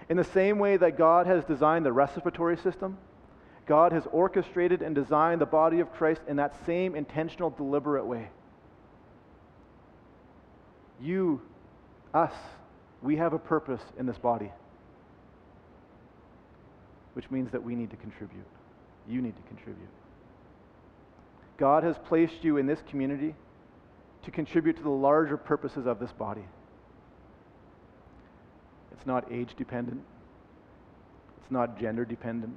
In 0.08 0.16
the 0.16 0.24
same 0.24 0.58
way 0.58 0.76
that 0.76 0.98
God 0.98 1.26
has 1.26 1.44
designed 1.44 1.86
the 1.86 1.92
respiratory 1.92 2.56
system, 2.56 2.98
God 3.66 3.92
has 3.92 4.02
orchestrated 4.10 4.82
and 4.82 4.94
designed 4.94 5.40
the 5.40 5.46
body 5.46 5.78
of 5.78 5.92
Christ 5.92 6.20
in 6.26 6.36
that 6.36 6.54
same 6.66 6.96
intentional, 6.96 7.50
deliberate 7.50 8.04
way. 8.04 8.28
You, 11.00 11.40
us, 12.12 12.32
we 13.02 13.16
have 13.16 13.32
a 13.32 13.38
purpose 13.38 13.80
in 13.96 14.06
this 14.06 14.18
body, 14.18 14.50
which 17.14 17.30
means 17.30 17.52
that 17.52 17.62
we 17.62 17.76
need 17.76 17.90
to 17.90 17.96
contribute. 17.96 18.46
You 19.08 19.22
need 19.22 19.36
to 19.36 19.42
contribute. 19.42 19.88
God 21.56 21.84
has 21.84 21.96
placed 22.06 22.42
you 22.42 22.56
in 22.56 22.66
this 22.66 22.80
community 22.88 23.34
to 24.24 24.30
contribute 24.30 24.76
to 24.76 24.82
the 24.82 24.90
larger 24.90 25.36
purposes 25.36 25.86
of 25.86 25.98
this 25.98 26.12
body. 26.12 26.44
It's 28.92 29.06
not 29.06 29.30
age 29.32 29.54
dependent, 29.56 30.02
it's 31.40 31.50
not 31.50 31.80
gender 31.80 32.04
dependent. 32.04 32.56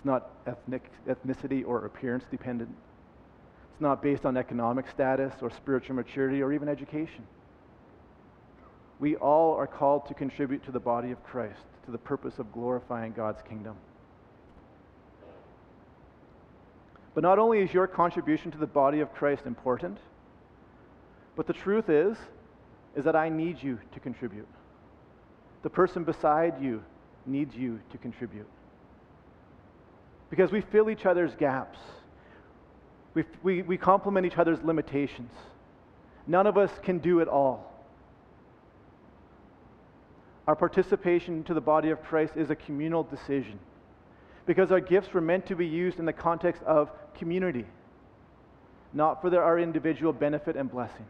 It's 0.00 0.06
not 0.06 0.30
ethnic, 0.46 0.90
ethnicity 1.06 1.62
or 1.66 1.84
appearance 1.84 2.24
dependent. 2.30 2.74
It's 3.70 3.82
not 3.82 4.02
based 4.02 4.24
on 4.24 4.38
economic 4.38 4.88
status 4.88 5.34
or 5.42 5.50
spiritual 5.50 5.94
maturity 5.94 6.42
or 6.42 6.54
even 6.54 6.70
education. 6.70 7.26
We 8.98 9.16
all 9.16 9.54
are 9.56 9.66
called 9.66 10.06
to 10.08 10.14
contribute 10.14 10.64
to 10.64 10.72
the 10.72 10.80
body 10.80 11.10
of 11.10 11.22
Christ, 11.22 11.60
to 11.84 11.90
the 11.90 11.98
purpose 11.98 12.38
of 12.38 12.50
glorifying 12.50 13.12
God's 13.12 13.42
kingdom. 13.46 13.76
But 17.14 17.22
not 17.22 17.38
only 17.38 17.60
is 17.60 17.72
your 17.72 17.86
contribution 17.86 18.50
to 18.52 18.58
the 18.58 18.66
body 18.66 19.00
of 19.00 19.12
Christ 19.12 19.46
important, 19.46 19.98
but 21.36 21.46
the 21.46 21.52
truth 21.52 21.88
is 21.88 22.16
is 22.96 23.04
that 23.04 23.16
I 23.16 23.28
need 23.28 23.62
you 23.62 23.78
to 23.92 24.00
contribute. 24.00 24.48
The 25.62 25.70
person 25.70 26.04
beside 26.04 26.60
you 26.60 26.82
needs 27.26 27.54
you 27.54 27.80
to 27.92 27.98
contribute. 27.98 28.48
Because 30.28 30.50
we 30.50 30.60
fill 30.60 30.90
each 30.90 31.06
other's 31.06 31.34
gaps. 31.36 31.78
We, 33.14 33.24
we, 33.42 33.62
we 33.62 33.76
complement 33.76 34.26
each 34.26 34.38
other's 34.38 34.60
limitations. 34.62 35.32
None 36.26 36.46
of 36.46 36.56
us 36.56 36.70
can 36.82 36.98
do 36.98 37.20
it 37.20 37.28
all. 37.28 37.72
Our 40.46 40.56
participation 40.56 41.44
to 41.44 41.54
the 41.54 41.60
body 41.60 41.90
of 41.90 42.02
Christ 42.02 42.34
is 42.36 42.50
a 42.50 42.56
communal 42.56 43.02
decision 43.02 43.58
because 44.50 44.72
our 44.72 44.80
gifts 44.80 45.14
were 45.14 45.20
meant 45.20 45.46
to 45.46 45.54
be 45.54 45.64
used 45.64 46.00
in 46.00 46.04
the 46.04 46.12
context 46.12 46.60
of 46.64 46.90
community, 47.14 47.64
not 48.92 49.22
for 49.22 49.30
their, 49.30 49.44
our 49.44 49.60
individual 49.60 50.12
benefit 50.12 50.56
and 50.56 50.68
blessing. 50.68 51.06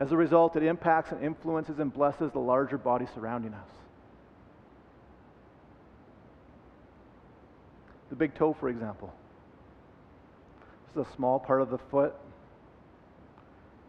As 0.00 0.10
a 0.10 0.16
result, 0.16 0.56
it 0.56 0.64
impacts 0.64 1.12
and 1.12 1.22
influences 1.22 1.78
and 1.78 1.94
blesses 1.94 2.32
the 2.32 2.40
larger 2.40 2.78
body 2.78 3.06
surrounding 3.14 3.54
us. 3.54 3.68
The 8.08 8.16
big 8.16 8.34
toe, 8.34 8.52
for 8.52 8.68
example. 8.68 9.14
This 10.96 11.06
is 11.06 11.12
a 11.12 11.14
small 11.14 11.38
part 11.38 11.62
of 11.62 11.70
the 11.70 11.78
foot, 11.78 12.12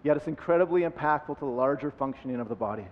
yet 0.04 0.16
it's 0.16 0.28
incredibly 0.28 0.84
impactful 0.84 1.40
to 1.40 1.46
the 1.46 1.46
larger 1.46 1.90
functioning 1.90 2.40
of 2.40 2.50
the 2.50 2.56
body. 2.56 2.86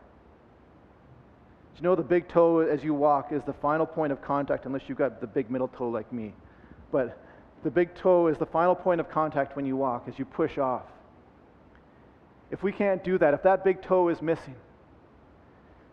You 1.80 1.84
know 1.84 1.96
the 1.96 2.04
big 2.04 2.28
toe 2.28 2.60
as 2.60 2.84
you 2.84 2.94
walk 2.94 3.32
is 3.32 3.42
the 3.44 3.54
final 3.54 3.86
point 3.86 4.12
of 4.12 4.22
contact, 4.22 4.66
unless 4.66 4.82
you've 4.88 4.98
got 4.98 5.22
the 5.22 5.28
big 5.28 5.50
middle 5.50 5.70
toe 5.70 5.88
like 5.88 6.12
me? 6.12 6.34
But 6.92 7.18
the 7.64 7.72
big 7.72 7.96
toe 7.96 8.28
is 8.28 8.38
the 8.38 8.46
final 8.46 8.76
point 8.76 9.00
of 9.00 9.10
contact 9.10 9.56
when 9.56 9.66
you 9.66 9.78
walk 9.78 10.04
as 10.08 10.20
you 10.20 10.26
push 10.26 10.58
off. 10.58 10.84
If 12.52 12.64
we 12.64 12.74
can't 12.74 13.02
do 13.02 13.18
that, 13.20 13.34
if 13.34 13.44
that 13.44 13.64
big 13.64 13.82
toe 13.82 14.10
is 14.10 14.22
missing, 14.22 14.56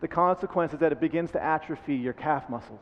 the 0.00 0.08
consequence 0.08 0.72
is 0.72 0.80
that 0.80 0.90
it 0.90 1.00
begins 1.00 1.30
to 1.32 1.42
atrophy 1.42 1.94
your 1.94 2.14
calf 2.14 2.50
muscles. 2.50 2.80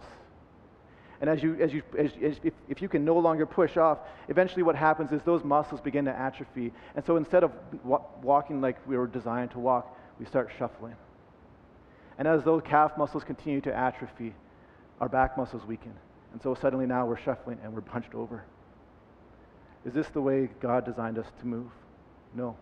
And 1.20 1.28
as 1.28 1.42
you, 1.42 1.56
as 1.60 1.74
you, 1.74 1.82
as, 1.98 2.10
as, 2.22 2.40
if, 2.42 2.54
if 2.70 2.80
you 2.80 2.88
can 2.88 3.04
no 3.04 3.18
longer 3.18 3.44
push 3.44 3.76
off, 3.76 3.98
eventually 4.28 4.62
what 4.62 4.76
happens 4.76 5.12
is 5.12 5.22
those 5.22 5.44
muscles 5.44 5.80
begin 5.80 6.06
to 6.06 6.18
atrophy. 6.18 6.72
And 6.96 7.04
so 7.04 7.16
instead 7.16 7.44
of 7.44 7.52
wa- 7.84 8.02
walking 8.22 8.62
like 8.62 8.76
we 8.86 8.96
were 8.96 9.06
designed 9.06 9.50
to 9.50 9.58
walk, 9.58 9.94
we 10.18 10.24
start 10.24 10.50
shuffling. 10.58 10.96
And 12.18 12.28
as 12.28 12.44
those 12.44 12.62
calf 12.62 12.96
muscles 12.96 13.24
continue 13.24 13.60
to 13.62 13.74
atrophy, 13.74 14.34
our 15.00 15.08
back 15.08 15.36
muscles 15.36 15.64
weaken. 15.66 15.92
And 16.32 16.42
so 16.42 16.54
suddenly 16.54 16.86
now 16.86 17.06
we're 17.06 17.18
shuffling 17.18 17.58
and 17.62 17.72
we're 17.72 17.80
punched 17.80 18.14
over. 18.14 18.44
Is 19.84 19.92
this 19.92 20.08
the 20.08 20.20
way 20.20 20.48
God 20.60 20.84
designed 20.84 21.18
us 21.18 21.26
to 21.40 21.46
move? 21.46 21.70
No. 22.34 22.56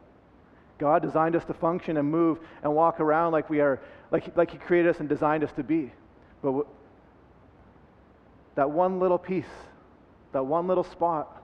God 0.79 1.03
designed 1.03 1.37
us 1.37 1.45
to 1.45 1.55
function 1.55 1.97
and 1.97 2.11
move 2.11 2.39
and 2.63 2.75
walk 2.75 2.99
around 2.99 3.33
like 3.33 3.49
we 3.49 3.61
are, 3.61 3.81
like, 4.11 4.37
like 4.37 4.51
He 4.51 4.59
created 4.59 4.91
us 4.91 5.01
and 5.01 5.09
designed 5.09 5.45
us 5.45 5.53
to 5.53 5.63
be. 5.63 5.93
But 6.43 6.67
that 8.57 8.71
one 8.71 8.99
little 8.99 9.19
piece, 9.19 9.45
that 10.33 10.45
one 10.45 10.67
little 10.67 10.85
spot, 10.85 11.43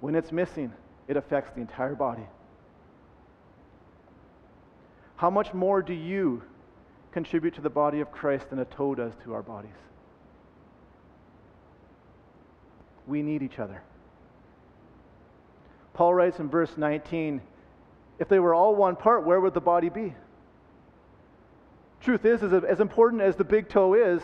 when 0.00 0.14
it's 0.14 0.30
missing, 0.30 0.72
it 1.08 1.16
affects 1.16 1.52
the 1.54 1.60
entire 1.60 1.94
body. 1.94 2.26
How 5.16 5.30
much 5.30 5.54
more 5.54 5.80
do 5.80 5.94
you 5.94 6.42
contribute 7.14 7.54
to 7.54 7.60
the 7.60 7.70
body 7.70 8.00
of 8.00 8.10
Christ 8.10 8.50
than 8.50 8.58
a 8.58 8.64
toe 8.64 8.94
does 8.94 9.12
to 9.22 9.32
our 9.32 9.42
bodies? 9.42 9.70
We 13.06 13.22
need 13.22 13.40
each 13.40 13.58
other. 13.58 13.82
Paul 15.94 16.12
writes 16.12 16.40
in 16.40 16.50
verse 16.50 16.76
19 16.76 17.40
if 18.18 18.28
they 18.28 18.38
were 18.38 18.54
all 18.54 18.74
one 18.74 18.96
part, 18.96 19.24
where 19.24 19.40
would 19.40 19.54
the 19.54 19.60
body 19.60 19.88
be? 19.88 20.14
Truth 22.00 22.24
is, 22.24 22.42
is 22.42 22.52
as 22.52 22.80
important 22.80 23.22
as 23.22 23.36
the 23.36 23.44
big 23.44 23.68
toe 23.68 23.94
is, 23.94 24.22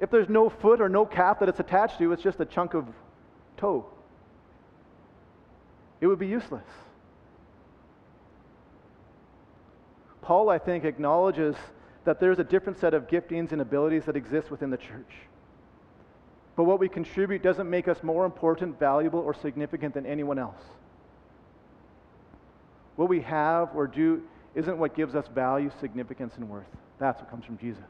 if 0.00 0.10
there's 0.10 0.28
no 0.28 0.48
foot 0.50 0.80
or 0.80 0.88
no 0.88 1.06
calf 1.06 1.40
that 1.40 1.48
it's 1.48 1.60
attached 1.60 1.98
to, 1.98 2.12
it's 2.12 2.22
just 2.22 2.40
a 2.40 2.44
chunk 2.44 2.74
of 2.74 2.86
toe. 3.56 3.86
It 6.00 6.06
would 6.06 6.18
be 6.18 6.26
useless. 6.26 6.66
Paul, 10.22 10.48
I 10.48 10.58
think, 10.58 10.84
acknowledges 10.84 11.56
that 12.04 12.20
there's 12.20 12.38
a 12.38 12.44
different 12.44 12.78
set 12.78 12.94
of 12.94 13.08
giftings 13.08 13.52
and 13.52 13.60
abilities 13.60 14.04
that 14.06 14.16
exist 14.16 14.50
within 14.50 14.70
the 14.70 14.76
church. 14.76 15.12
But 16.56 16.64
what 16.64 16.78
we 16.78 16.88
contribute 16.88 17.42
doesn't 17.42 17.68
make 17.68 17.88
us 17.88 18.02
more 18.02 18.24
important, 18.24 18.78
valuable, 18.78 19.20
or 19.20 19.34
significant 19.34 19.94
than 19.94 20.04
anyone 20.04 20.38
else. 20.38 20.60
What 22.96 23.08
we 23.08 23.20
have 23.20 23.70
or 23.74 23.86
do 23.86 24.22
isn't 24.54 24.76
what 24.76 24.94
gives 24.94 25.14
us 25.14 25.26
value, 25.28 25.70
significance, 25.80 26.34
and 26.36 26.48
worth. 26.48 26.66
That's 26.98 27.20
what 27.20 27.30
comes 27.30 27.44
from 27.44 27.56
Jesus. 27.56 27.82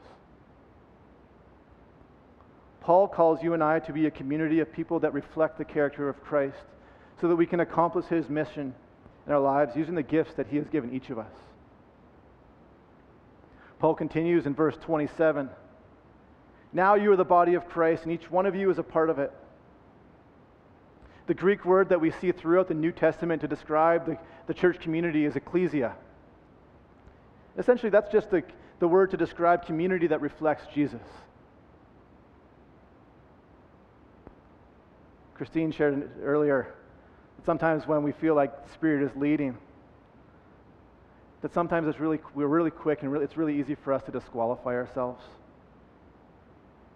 Paul 2.81 3.09
calls 3.09 3.43
you 3.43 3.55
and 3.55 3.63
I 3.63 3.79
to 3.81 3.93
be 3.93 4.07
a 4.07 4.11
community 4.11 4.61
of 4.61 4.73
people 4.73 5.01
that 5.01 5.13
reflect 5.13 5.59
the 5.59 5.65
character 5.65 6.09
of 6.09 6.23
Christ 6.23 6.65
so 7.21 7.29
that 7.29 7.37
we 7.37 7.47
can 7.47 7.61
accomplish 7.61 8.07
his 8.07 8.29
mission 8.29 8.75
in 9.27 9.33
our 9.33 9.41
lives 9.41 9.77
using 9.77 9.95
the 9.95 10.03
gifts 10.03 10.35
that 10.35 10.49
he 10.49 10.57
has 10.57 10.69
given 10.69 10.93
each 10.93 11.11
of 11.11 11.19
us. 11.19 11.33
Paul 13.83 13.97
continues 13.97 14.47
in 14.47 14.55
verse 14.55 14.77
27 14.83 15.51
Now 16.73 16.95
you 16.95 17.11
are 17.11 17.17
the 17.17 17.25
body 17.25 17.55
of 17.55 17.69
Christ, 17.69 18.05
and 18.05 18.13
each 18.13 18.31
one 18.31 18.47
of 18.47 18.55
you 18.55 18.71
is 18.71 18.79
a 18.79 18.83
part 18.85 19.11
of 19.11 19.19
it. 19.19 19.33
The 21.27 21.35
Greek 21.35 21.65
word 21.65 21.89
that 21.89 22.01
we 22.01 22.13
see 22.13 22.31
throughout 22.31 22.69
the 22.69 22.75
New 22.75 22.93
Testament 22.93 23.41
to 23.41 23.49
describe 23.49 24.07
the, 24.07 24.19
the 24.47 24.55
church 24.55 24.79
community 24.79 25.25
is 25.25 25.35
ecclesia. 25.35 25.97
Essentially, 27.59 27.91
that's 27.91 28.13
just 28.13 28.31
the, 28.31 28.45
the 28.79 28.87
word 28.87 29.11
to 29.11 29.17
describe 29.17 29.67
community 29.67 30.07
that 30.07 30.21
reflects 30.21 30.65
Jesus. 30.73 31.03
Christine 35.35 35.73
shared 35.73 36.09
earlier 36.23 36.73
that 37.37 37.45
sometimes 37.45 37.89
when 37.89 38.05
we 38.05 38.13
feel 38.13 38.37
like 38.37 38.65
the 38.65 38.73
Spirit 38.75 39.11
is 39.11 39.17
leading, 39.17 39.59
that 41.43 41.53
sometimes 41.53 41.89
it's 41.89 41.99
really, 41.99 42.21
we're 42.35 42.47
really 42.47 42.71
quick 42.71 43.03
and 43.03 43.13
really, 43.13 43.25
it's 43.25 43.37
really 43.37 43.59
easy 43.59 43.75
for 43.75 43.93
us 43.93 44.03
to 44.05 44.13
disqualify 44.13 44.75
ourselves. 44.75 45.23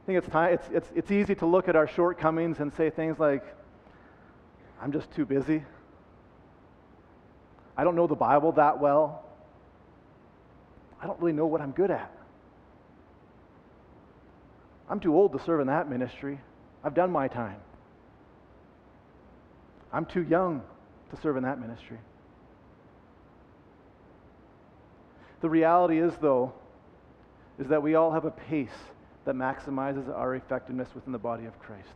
I 0.02 0.06
think 0.06 0.18
it's, 0.18 0.28
time, 0.28 0.54
it's, 0.54 0.68
it's, 0.72 0.88
it's 0.94 1.10
easy 1.10 1.34
to 1.34 1.46
look 1.46 1.68
at 1.68 1.74
our 1.74 1.88
shortcomings 1.88 2.60
and 2.60 2.72
say 2.72 2.90
things 2.90 3.18
like, 3.18 3.44
I'm 4.80 4.92
just 4.92 5.10
too 5.10 5.26
busy. 5.26 5.64
I 7.76 7.82
don't 7.82 7.96
know 7.96 8.06
the 8.06 8.14
Bible 8.14 8.52
that 8.52 8.80
well. 8.80 9.24
I 11.02 11.06
don't 11.06 11.18
really 11.18 11.32
know 11.32 11.46
what 11.46 11.60
I'm 11.60 11.72
good 11.72 11.90
at. 11.90 12.12
I'm 14.88 15.00
too 15.00 15.14
old 15.14 15.32
to 15.32 15.40
serve 15.44 15.60
in 15.60 15.66
that 15.66 15.90
ministry. 15.90 16.38
I've 16.84 16.94
done 16.94 17.10
my 17.10 17.26
time. 17.26 17.56
I'm 19.92 20.06
too 20.06 20.22
young 20.22 20.62
to 21.10 21.20
serve 21.20 21.36
in 21.36 21.42
that 21.42 21.60
ministry. 21.60 21.98
The 25.46 25.50
reality 25.50 26.00
is, 26.00 26.12
though, 26.20 26.52
is 27.56 27.68
that 27.68 27.80
we 27.80 27.94
all 27.94 28.10
have 28.10 28.24
a 28.24 28.32
pace 28.32 28.76
that 29.26 29.36
maximizes 29.36 30.08
our 30.08 30.34
effectiveness 30.34 30.88
within 30.92 31.12
the 31.12 31.20
body 31.20 31.46
of 31.46 31.56
Christ. 31.60 31.94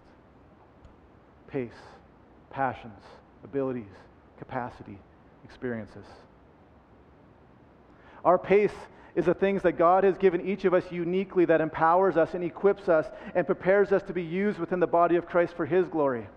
Pace 1.48 1.72
passions, 2.50 3.02
abilities, 3.42 3.90
capacity, 4.38 5.00
experiences. 5.44 6.04
Our 8.24 8.38
pace 8.38 8.70
is 9.16 9.24
the 9.24 9.34
things 9.34 9.62
that 9.62 9.72
God 9.72 10.04
has 10.04 10.16
given 10.16 10.46
each 10.46 10.64
of 10.64 10.72
us 10.72 10.84
uniquely 10.92 11.44
that 11.46 11.60
empowers 11.60 12.16
us 12.16 12.34
and 12.34 12.44
equips 12.44 12.88
us 12.88 13.06
and 13.34 13.46
prepares 13.46 13.90
us 13.90 14.04
to 14.04 14.12
be 14.12 14.22
used 14.22 14.60
within 14.60 14.78
the 14.78 14.86
body 14.86 15.16
of 15.16 15.26
Christ 15.26 15.54
for 15.56 15.66
His 15.66 15.88
glory. 15.88 16.28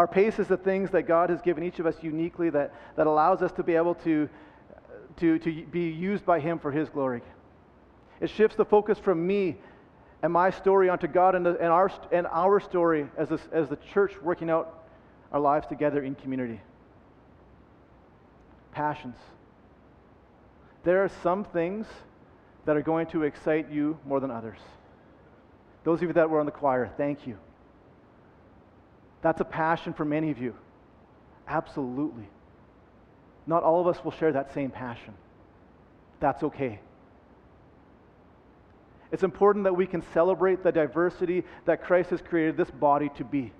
Our 0.00 0.06
pace 0.06 0.38
is 0.38 0.48
the 0.48 0.56
things 0.56 0.90
that 0.92 1.02
God 1.02 1.28
has 1.28 1.42
given 1.42 1.62
each 1.62 1.78
of 1.78 1.84
us 1.84 1.94
uniquely 2.00 2.48
that, 2.48 2.72
that 2.96 3.06
allows 3.06 3.42
us 3.42 3.52
to 3.52 3.62
be 3.62 3.76
able 3.76 3.96
to, 3.96 4.30
to, 5.18 5.38
to 5.38 5.66
be 5.66 5.90
used 5.90 6.24
by 6.24 6.40
Him 6.40 6.58
for 6.58 6.72
His 6.72 6.88
glory. 6.88 7.20
It 8.18 8.30
shifts 8.30 8.56
the 8.56 8.64
focus 8.64 8.98
from 8.98 9.26
me 9.26 9.58
and 10.22 10.32
my 10.32 10.48
story 10.48 10.88
onto 10.88 11.06
God 11.06 11.34
and, 11.34 11.44
the, 11.44 11.50
and, 11.50 11.68
our, 11.68 11.92
and 12.12 12.26
our 12.28 12.60
story 12.60 13.08
as, 13.18 13.28
as 13.52 13.68
the 13.68 13.76
church 13.92 14.14
working 14.22 14.48
out 14.48 14.84
our 15.32 15.40
lives 15.40 15.66
together 15.66 16.02
in 16.02 16.14
community. 16.14 16.62
Passions. 18.72 19.16
There 20.82 21.04
are 21.04 21.10
some 21.22 21.44
things 21.44 21.86
that 22.64 22.74
are 22.74 22.80
going 22.80 23.06
to 23.08 23.24
excite 23.24 23.70
you 23.70 23.98
more 24.06 24.18
than 24.18 24.30
others. 24.30 24.60
Those 25.84 25.98
of 26.00 26.04
you 26.04 26.14
that 26.14 26.30
were 26.30 26.40
on 26.40 26.46
the 26.46 26.52
choir, 26.52 26.90
thank 26.96 27.26
you. 27.26 27.36
That's 29.22 29.40
a 29.40 29.44
passion 29.44 29.92
for 29.92 30.04
many 30.04 30.30
of 30.30 30.38
you. 30.38 30.54
Absolutely. 31.46 32.28
Not 33.46 33.62
all 33.62 33.80
of 33.80 33.86
us 33.86 34.02
will 34.04 34.12
share 34.12 34.32
that 34.32 34.54
same 34.54 34.70
passion. 34.70 35.14
That's 36.20 36.42
okay. 36.42 36.80
It's 39.12 39.24
important 39.24 39.64
that 39.64 39.74
we 39.74 39.86
can 39.86 40.02
celebrate 40.12 40.62
the 40.62 40.70
diversity 40.70 41.44
that 41.64 41.82
Christ 41.82 42.10
has 42.10 42.20
created 42.22 42.56
this 42.56 42.70
body 42.70 43.10
to 43.16 43.24
be. 43.24 43.52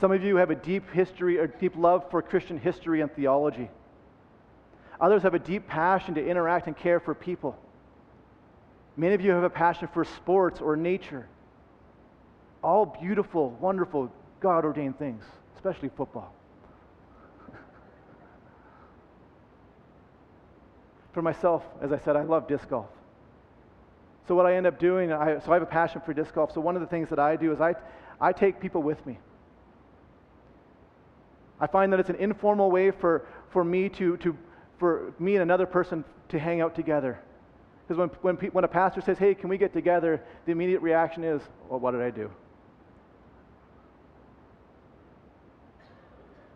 Some 0.00 0.12
of 0.12 0.22
you 0.22 0.36
have 0.36 0.50
a 0.50 0.54
deep 0.54 0.90
history 0.90 1.38
or 1.38 1.46
deep 1.46 1.76
love 1.76 2.10
for 2.10 2.20
Christian 2.20 2.58
history 2.58 3.00
and 3.00 3.10
theology. 3.14 3.70
Others 5.00 5.22
have 5.22 5.34
a 5.34 5.38
deep 5.38 5.66
passion 5.66 6.14
to 6.14 6.26
interact 6.26 6.66
and 6.66 6.76
care 6.76 7.00
for 7.00 7.14
people. 7.14 7.56
Many 8.96 9.14
of 9.14 9.20
you 9.20 9.30
have 9.30 9.44
a 9.44 9.50
passion 9.50 9.88
for 9.88 10.04
sports 10.04 10.60
or 10.60 10.76
nature. 10.76 11.26
All 12.62 12.86
beautiful, 12.86 13.50
wonderful, 13.60 14.10
God 14.40 14.64
ordained 14.64 14.98
things, 14.98 15.24
especially 15.56 15.90
football. 15.96 16.32
for 21.12 21.22
myself, 21.22 21.64
as 21.80 21.92
I 21.92 21.98
said, 21.98 22.16
I 22.16 22.22
love 22.22 22.46
disc 22.48 22.68
golf. 22.68 22.88
So 24.28 24.34
what 24.36 24.46
I 24.46 24.54
end 24.54 24.66
up 24.66 24.78
doing, 24.78 25.12
I, 25.12 25.40
so 25.40 25.50
I 25.50 25.54
have 25.54 25.62
a 25.62 25.66
passion 25.66 26.00
for 26.04 26.14
disc 26.14 26.32
golf. 26.34 26.52
So 26.52 26.60
one 26.60 26.76
of 26.76 26.80
the 26.80 26.88
things 26.88 27.08
that 27.10 27.18
I 27.18 27.34
do 27.36 27.52
is 27.52 27.60
I, 27.60 27.74
I 28.20 28.32
take 28.32 28.60
people 28.60 28.82
with 28.82 29.04
me. 29.04 29.18
I 31.60 31.66
find 31.66 31.92
that 31.92 32.00
it's 32.00 32.10
an 32.10 32.16
informal 32.16 32.70
way 32.70 32.90
for, 32.90 33.26
for 33.50 33.64
me 33.64 33.88
to, 33.90 34.16
to 34.18 34.36
for 34.78 35.14
me 35.20 35.34
and 35.34 35.42
another 35.42 35.66
person 35.66 36.04
to 36.28 36.38
hang 36.38 36.60
out 36.60 36.74
together. 36.74 37.20
Because 37.86 37.98
when, 37.98 38.08
when, 38.20 38.36
pe- 38.36 38.48
when 38.48 38.64
a 38.64 38.68
pastor 38.68 39.00
says, 39.00 39.16
hey, 39.16 39.34
can 39.34 39.48
we 39.48 39.58
get 39.58 39.72
together, 39.72 40.20
the 40.44 40.50
immediate 40.50 40.80
reaction 40.80 41.22
is, 41.22 41.40
well, 41.68 41.78
what 41.78 41.92
did 41.92 42.00
I 42.00 42.10
do? 42.10 42.30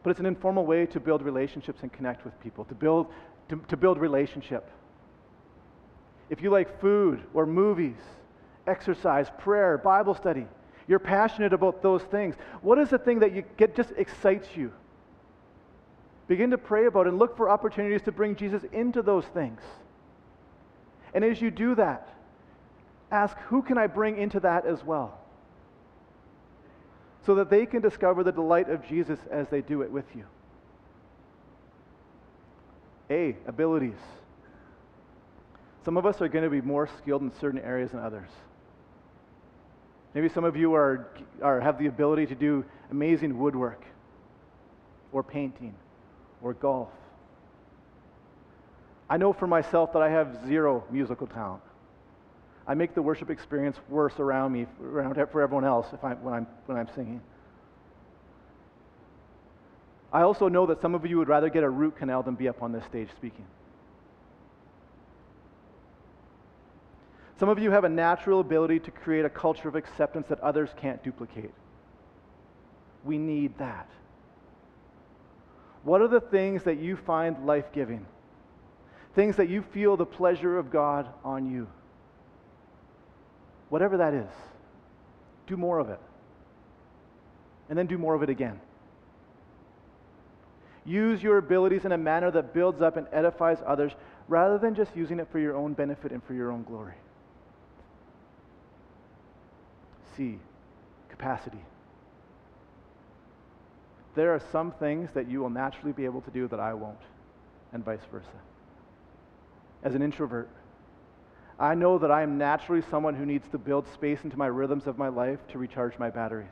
But 0.07 0.11
it's 0.11 0.21
an 0.21 0.27
informal 0.27 0.65
way 0.65 0.87
to 0.87 1.01
build 1.01 1.21
relationships 1.21 1.81
and 1.83 1.93
connect 1.93 2.25
with 2.25 2.41
people, 2.41 2.65
to 2.67 2.77
build, 2.77 3.09
to, 3.49 3.61
to 3.67 3.77
build 3.77 3.99
relationship. 3.99 4.71
If 6.31 6.41
you 6.41 6.51
like 6.51 6.81
food 6.81 7.25
or 7.35 7.45
movies, 7.45 7.97
exercise, 8.69 9.27
prayer, 9.37 9.77
Bible 9.79 10.15
study, 10.15 10.47
you're 10.87 11.01
passionate 11.01 11.53
about 11.53 11.83
those 11.83 12.03
things. 12.03 12.37
What 12.63 12.79
is 12.79 12.91
the 12.91 12.99
thing 12.99 13.19
that 13.19 13.35
you 13.35 13.43
get 13.57 13.75
just 13.75 13.91
excites 13.97 14.47
you? 14.55 14.73
Begin 16.29 16.53
to 16.53 16.59
pray 16.59 16.87
about 16.87 17.09
and 17.09 17.19
look 17.19 17.37
for 17.37 17.51
opportunities 17.51 18.03
to 18.03 18.13
bring 18.13 18.37
Jesus 18.37 18.63
into 18.73 19.03
those 19.03 19.25
things. 19.25 19.61
And 21.15 21.25
as 21.25 21.41
you 21.41 21.51
do 21.51 21.75
that, 21.75 22.15
ask, 23.11 23.37
who 23.49 23.61
can 23.61 23.77
I 23.77 23.89
bring 23.89 24.19
into 24.19 24.39
that 24.39 24.67
as 24.67 24.85
well? 24.85 25.19
So 27.27 27.35
that 27.35 27.51
they 27.51 27.67
can 27.67 27.83
discover 27.83 28.23
the 28.23 28.31
delight 28.31 28.71
of 28.71 28.87
Jesus 28.87 29.19
as 29.31 29.49
they 29.49 29.61
do 29.61 29.83
it 29.83 29.91
with 29.91 30.05
you. 30.15 30.25
A, 33.11 33.37
abilities. 33.47 33.99
Some 35.85 35.97
of 35.97 36.07
us 36.07 36.21
are 36.21 36.29
going 36.29 36.45
to 36.45 36.51
be 36.51 36.61
more 36.61 36.89
skilled 36.99 37.23
in 37.23 37.33
certain 37.41 37.61
areas 37.61 37.91
than 37.91 38.01
others. 38.01 38.31
Maybe 40.15 40.29
some 40.29 40.45
of 40.45 40.57
you 40.57 40.75
are, 40.75 41.09
are, 41.43 41.61
have 41.61 41.79
the 41.79 41.87
ability 41.87 42.27
to 42.27 42.35
do 42.35 42.65
amazing 42.91 43.37
woodwork 43.37 43.85
or 45.13 45.23
painting 45.23 45.75
or 46.41 46.55
golf. 46.55 46.89
I 49.11 49.17
know 49.17 49.33
for 49.33 49.47
myself 49.47 49.93
that 49.93 50.03
I 50.03 50.09
have 50.09 50.47
zero 50.47 50.85
musical 50.91 51.27
talent. 51.27 51.63
I 52.67 52.75
make 52.75 52.95
the 52.95 53.03
worship 53.03 53.31
experience 53.31 53.77
worse 53.89 54.19
around 54.19 54.53
me, 54.53 54.67
around 54.83 55.15
for 55.31 55.41
everyone 55.41 55.65
else 55.65 55.87
if 55.93 56.03
I, 56.03 56.15
when, 56.15 56.35
I'm, 56.35 56.47
when 56.67 56.77
I'm 56.77 56.89
singing. 56.95 57.21
I 60.13 60.23
also 60.23 60.49
know 60.49 60.67
that 60.67 60.81
some 60.81 60.95
of 60.95 61.07
you 61.07 61.19
would 61.19 61.29
rather 61.29 61.49
get 61.49 61.63
a 61.63 61.71
root 61.71 61.97
canal 61.97 62.23
than 62.23 62.35
be 62.35 62.49
up 62.49 62.63
on 62.63 62.73
this 62.73 62.85
stage 62.85 63.09
speaking. 63.17 63.45
Some 67.39 67.49
of 67.49 67.59
you 67.59 67.71
have 67.71 67.85
a 67.85 67.89
natural 67.89 68.41
ability 68.41 68.81
to 68.81 68.91
create 68.91 69.25
a 69.25 69.29
culture 69.29 69.69
of 69.69 69.77
acceptance 69.77 70.27
that 70.29 70.41
others 70.41 70.71
can't 70.77 71.03
duplicate. 71.05 71.53
We 73.05 73.19
need 73.19 73.59
that. 73.59 73.89
What 75.85 76.01
are 76.01 76.09
the 76.09 76.21
things 76.21 76.65
that 76.65 76.79
you 76.79 76.97
find 76.97 77.47
life 77.47 77.67
giving? 77.73 78.07
Things 79.15 79.37
that 79.37 79.49
you 79.49 79.63
feel 79.63 79.97
the 79.97 80.07
pleasure 80.07 80.59
of 80.59 80.71
God 80.71 81.07
on 81.25 81.51
you. 81.51 81.69
Whatever 83.69 83.97
that 83.99 84.15
is, 84.15 84.29
do 85.47 85.57
more 85.57 85.79
of 85.79 85.91
it. 85.91 86.01
And 87.69 87.79
then 87.79 87.87
do 87.87 87.99
more 87.99 88.15
of 88.15 88.23
it 88.23 88.31
again. 88.31 88.61
Use 90.85 91.23
your 91.23 91.39
abilities 91.39 91.85
in 91.85 91.93
a 91.93 91.99
manner 91.99 92.31
that 92.31 92.55
builds 92.55 92.81
up 92.81 92.97
and 92.97 93.09
edifies 93.13 93.59
others 93.67 93.93
rather 94.29 94.57
than 94.59 94.75
just 94.75 94.95
using 94.95 95.19
it 95.19 95.29
for 95.33 95.41
your 95.41 95.57
own 95.57 95.73
benefit 95.73 96.13
and 96.13 96.23
for 96.23 96.35
your 96.35 96.53
own 96.53 96.63
glory. 96.63 96.95
C, 100.17 100.39
capacity 101.09 101.59
there 104.17 104.35
are 104.35 104.41
some 104.51 104.73
things 104.73 105.11
that 105.15 105.31
you 105.31 105.41
will 105.41 105.51
naturally 105.51 105.93
be 105.93 106.07
able 106.07 106.23
to 106.23 106.31
do 106.31 106.49
that 106.49 106.59
I 106.59 106.75
won't, 106.75 106.99
and 107.73 107.85
vice 107.85 108.01
versa. 108.11 108.27
As 109.85 109.95
an 109.95 110.03
introvert, 110.03 110.49
I 111.59 111.75
know 111.75 111.99
that 111.99 112.11
I 112.11 112.23
am 112.23 112.37
naturally 112.37 112.83
someone 112.91 113.15
who 113.15 113.25
needs 113.25 113.49
to 113.49 113.59
build 113.59 113.87
space 113.93 114.25
into 114.25 114.37
my 114.37 114.47
rhythms 114.47 114.87
of 114.87 114.99
my 114.99 115.09
life 115.09 115.39
to 115.49 115.59
recharge 115.59 115.99
my 115.99 116.11
batteries. 116.11 116.49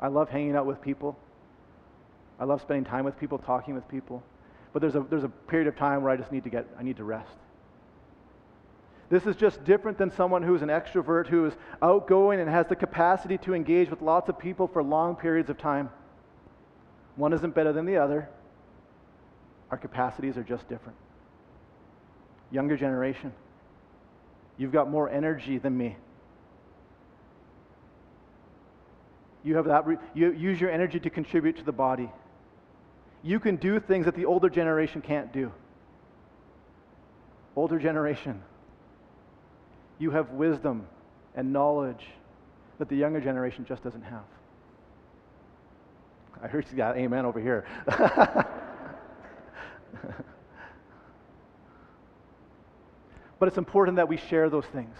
I 0.00 0.08
love 0.08 0.28
hanging 0.28 0.54
out 0.54 0.66
with 0.66 0.80
people. 0.80 1.18
I 2.38 2.44
love 2.44 2.60
spending 2.60 2.84
time 2.84 3.04
with 3.04 3.18
people, 3.18 3.38
talking 3.38 3.74
with 3.74 3.88
people. 3.88 4.22
But 4.72 4.80
there's 4.80 4.94
a, 4.94 5.00
there's 5.00 5.24
a 5.24 5.28
period 5.28 5.66
of 5.66 5.76
time 5.76 6.02
where 6.02 6.12
I 6.12 6.16
just 6.16 6.30
need 6.30 6.44
to 6.44 6.50
get, 6.50 6.66
I 6.78 6.84
need 6.84 6.98
to 6.98 7.04
rest. 7.04 7.36
This 9.10 9.26
is 9.26 9.36
just 9.36 9.64
different 9.64 9.98
than 9.98 10.12
someone 10.12 10.42
who's 10.42 10.62
an 10.62 10.68
extrovert, 10.68 11.26
who 11.26 11.46
is 11.46 11.54
outgoing 11.82 12.40
and 12.40 12.48
has 12.48 12.66
the 12.66 12.76
capacity 12.76 13.38
to 13.38 13.54
engage 13.54 13.90
with 13.90 14.02
lots 14.02 14.28
of 14.28 14.38
people 14.38 14.68
for 14.68 14.82
long 14.82 15.16
periods 15.16 15.50
of 15.50 15.58
time. 15.58 15.90
One 17.16 17.32
isn't 17.32 17.54
better 17.54 17.72
than 17.72 17.86
the 17.86 17.96
other. 17.96 18.28
Our 19.70 19.78
capacities 19.78 20.36
are 20.36 20.44
just 20.44 20.68
different. 20.68 20.96
Younger 22.50 22.76
generation, 22.76 23.32
you've 24.58 24.72
got 24.72 24.90
more 24.90 25.08
energy 25.08 25.58
than 25.58 25.76
me. 25.76 25.96
You 29.44 29.56
have 29.56 29.64
that, 29.66 29.86
you 30.14 30.32
use 30.32 30.60
your 30.60 30.70
energy 30.70 31.00
to 31.00 31.10
contribute 31.10 31.56
to 31.56 31.64
the 31.64 31.72
body. 31.72 32.10
You 33.22 33.40
can 33.40 33.56
do 33.56 33.80
things 33.80 34.04
that 34.04 34.14
the 34.14 34.26
older 34.26 34.50
generation 34.50 35.00
can't 35.00 35.32
do. 35.32 35.50
Older 37.56 37.78
generation, 37.78 38.42
you 39.98 40.10
have 40.10 40.30
wisdom 40.30 40.86
and 41.34 41.52
knowledge 41.52 42.06
that 42.78 42.88
the 42.88 42.96
younger 42.96 43.20
generation 43.20 43.64
just 43.66 43.82
doesn't 43.82 44.02
have. 44.02 44.24
I 46.42 46.46
heard 46.46 46.66
you 46.70 46.76
got 46.76 46.96
amen 46.96 47.24
over 47.24 47.40
here. 47.40 47.66
but 53.38 53.48
it's 53.48 53.58
important 53.58 53.96
that 53.96 54.08
we 54.08 54.16
share 54.16 54.50
those 54.50 54.66
things. 54.66 54.96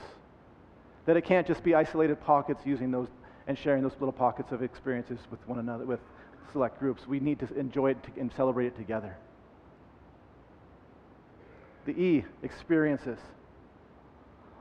That 1.07 1.17
it 1.17 1.25
can't 1.25 1.47
just 1.47 1.63
be 1.63 1.75
isolated 1.75 2.21
pockets 2.21 2.63
using 2.65 2.91
those 2.91 3.09
and 3.47 3.57
sharing 3.57 3.83
those 3.83 3.95
little 3.95 4.13
pockets 4.13 4.53
of 4.53 4.63
experiences 4.63 5.19
with 5.31 5.41
one 5.49 5.59
another, 5.59 5.87
with 5.87 6.01
select 6.53 6.79
groups. 6.79 7.07
We 7.07 7.19
need 7.19 7.39
to 7.41 7.55
enjoy 7.55 7.93
it 7.93 7.99
and 8.19 8.31
celebrate 8.37 8.67
it 8.67 8.77
together. 8.77 9.17
The 11.87 11.93
E, 11.93 12.25
experiences. 12.43 13.19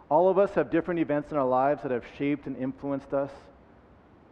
All 0.09 0.29
of 0.29 0.37
us 0.37 0.51
have 0.51 0.71
different 0.71 1.01
events 1.01 1.31
in 1.31 1.37
our 1.37 1.45
lives 1.45 1.81
that 1.83 1.91
have 1.91 2.05
shaped 2.17 2.47
and 2.47 2.55
influenced 2.55 3.13
us. 3.13 3.31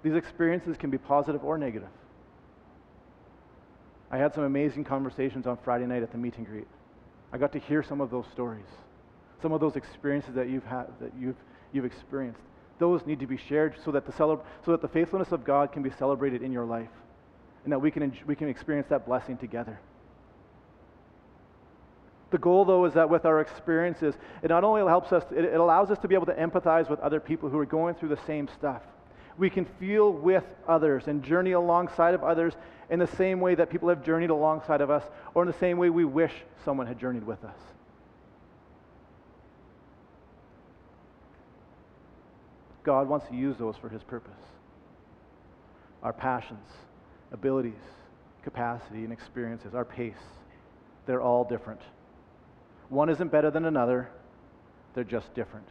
These 0.04 0.16
experiences 0.16 0.78
can 0.78 0.90
be 0.90 0.98
positive 0.98 1.44
or 1.44 1.58
negative. 1.58 1.90
I 4.10 4.18
had 4.18 4.34
some 4.34 4.46
amazing 4.46 4.86
conversations 4.86 5.46
on 5.46 5.58
Friday 5.58 5.86
night 5.86 6.04
at 6.04 6.12
the 6.12 6.18
meet 6.18 6.38
and 6.38 6.46
greet. 6.46 6.68
I 7.34 7.38
got 7.38 7.52
to 7.52 7.60
hear 7.60 7.84
some 7.84 8.00
of 8.00 8.10
those 8.10 8.26
stories, 8.32 8.64
some 9.46 9.54
of 9.54 9.62
those 9.62 9.76
experiences 9.76 10.34
that 10.34 10.50
you've 10.50 10.64
had, 10.64 10.88
that 11.00 11.12
you've, 11.20 11.36
you've 11.72 11.86
experienced. 11.86 12.42
Those 12.80 13.06
need 13.06 13.20
to 13.20 13.28
be 13.28 13.38
shared 13.38 13.76
so 13.86 13.92
that, 13.92 14.04
the 14.04 14.12
celeb- 14.12 14.42
so 14.66 14.72
that 14.72 14.82
the 14.82 14.88
faithfulness 14.88 15.32
of 15.32 15.44
God 15.44 15.72
can 15.72 15.84
be 15.84 15.92
celebrated 15.92 16.42
in 16.42 16.52
your 16.52 16.66
life 16.66 16.90
and 17.64 17.72
that 17.72 17.78
we 17.78 17.92
can, 17.92 18.12
we 18.26 18.36
can 18.36 18.50
experience 18.50 18.88
that 18.90 19.06
blessing 19.06 19.38
together. 19.38 19.80
The 22.32 22.40
goal, 22.40 22.66
though, 22.66 22.86
is 22.86 22.96
that 22.96 23.08
with 23.08 23.24
our 23.24 23.40
experiences, 23.40 24.16
it 24.42 24.48
not 24.48 24.64
only 24.64 24.82
helps 24.82 25.14
us, 25.14 25.24
it, 25.30 25.46
it 25.46 25.60
allows 25.60 25.92
us 25.92 26.00
to 26.00 26.08
be 26.08 26.16
able 26.16 26.26
to 26.26 26.34
empathize 26.34 26.90
with 26.90 27.00
other 27.02 27.20
people 27.20 27.48
who 27.48 27.60
are 27.60 27.68
going 27.68 27.94
through 27.94 28.10
the 28.10 28.26
same 28.26 28.48
stuff. 28.48 28.82
We 29.38 29.52
can 29.52 29.66
feel 29.80 30.12
with 30.12 30.44
others 30.68 31.04
and 31.06 31.22
journey 31.22 31.52
alongside 31.52 32.16
of 32.16 32.24
others 32.24 32.56
in 32.90 32.98
the 32.98 33.06
same 33.16 33.42
way 33.42 33.54
that 33.54 33.70
people 33.70 33.90
have 33.90 34.04
journeyed 34.04 34.32
alongside 34.32 34.82
of 34.82 34.90
us, 34.90 35.04
or 35.36 35.44
in 35.44 35.48
the 35.48 35.60
same 35.60 35.78
way 35.78 35.92
we 35.92 36.04
wish 36.04 36.34
someone 36.64 36.88
had 36.88 36.98
journeyed 36.98 37.28
with 37.28 37.44
us. 37.44 37.75
God 42.86 43.10
wants 43.10 43.28
to 43.28 43.36
use 43.36 43.58
those 43.58 43.76
for 43.76 43.90
His 43.90 44.04
purpose. 44.04 44.32
Our 46.04 46.14
passions, 46.14 46.68
abilities, 47.32 47.74
capacity, 48.44 49.04
and 49.04 49.12
experiences, 49.12 49.74
our 49.74 49.84
pace, 49.84 50.14
they're 51.08 51.22
all 51.22 51.44
different. 51.44 51.82
One 52.90 53.10
isn't 53.10 53.32
better 53.32 53.50
than 53.50 53.66
another, 53.66 54.10
they're 54.94 55.04
just 55.04 55.34
different. 55.34 55.68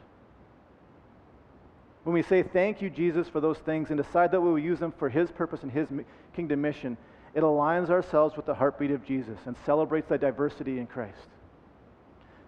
When 2.02 2.12
we 2.12 2.22
say 2.22 2.42
thank 2.42 2.82
you, 2.82 2.90
Jesus, 2.90 3.28
for 3.28 3.40
those 3.40 3.58
things 3.58 3.88
and 3.88 3.96
decide 3.96 4.32
that 4.32 4.40
we 4.40 4.50
will 4.50 4.58
use 4.58 4.80
them 4.80 4.92
for 4.98 5.08
His 5.08 5.30
purpose 5.30 5.62
and 5.62 5.72
His 5.72 5.88
kingdom 6.34 6.60
mission, 6.60 6.98
it 7.32 7.42
aligns 7.42 7.88
ourselves 7.88 8.36
with 8.36 8.46
the 8.46 8.54
heartbeat 8.54 8.90
of 8.90 9.04
Jesus 9.04 9.38
and 9.46 9.56
celebrates 9.64 10.08
the 10.08 10.18
diversity 10.18 10.78
in 10.78 10.86
Christ. 10.86 11.28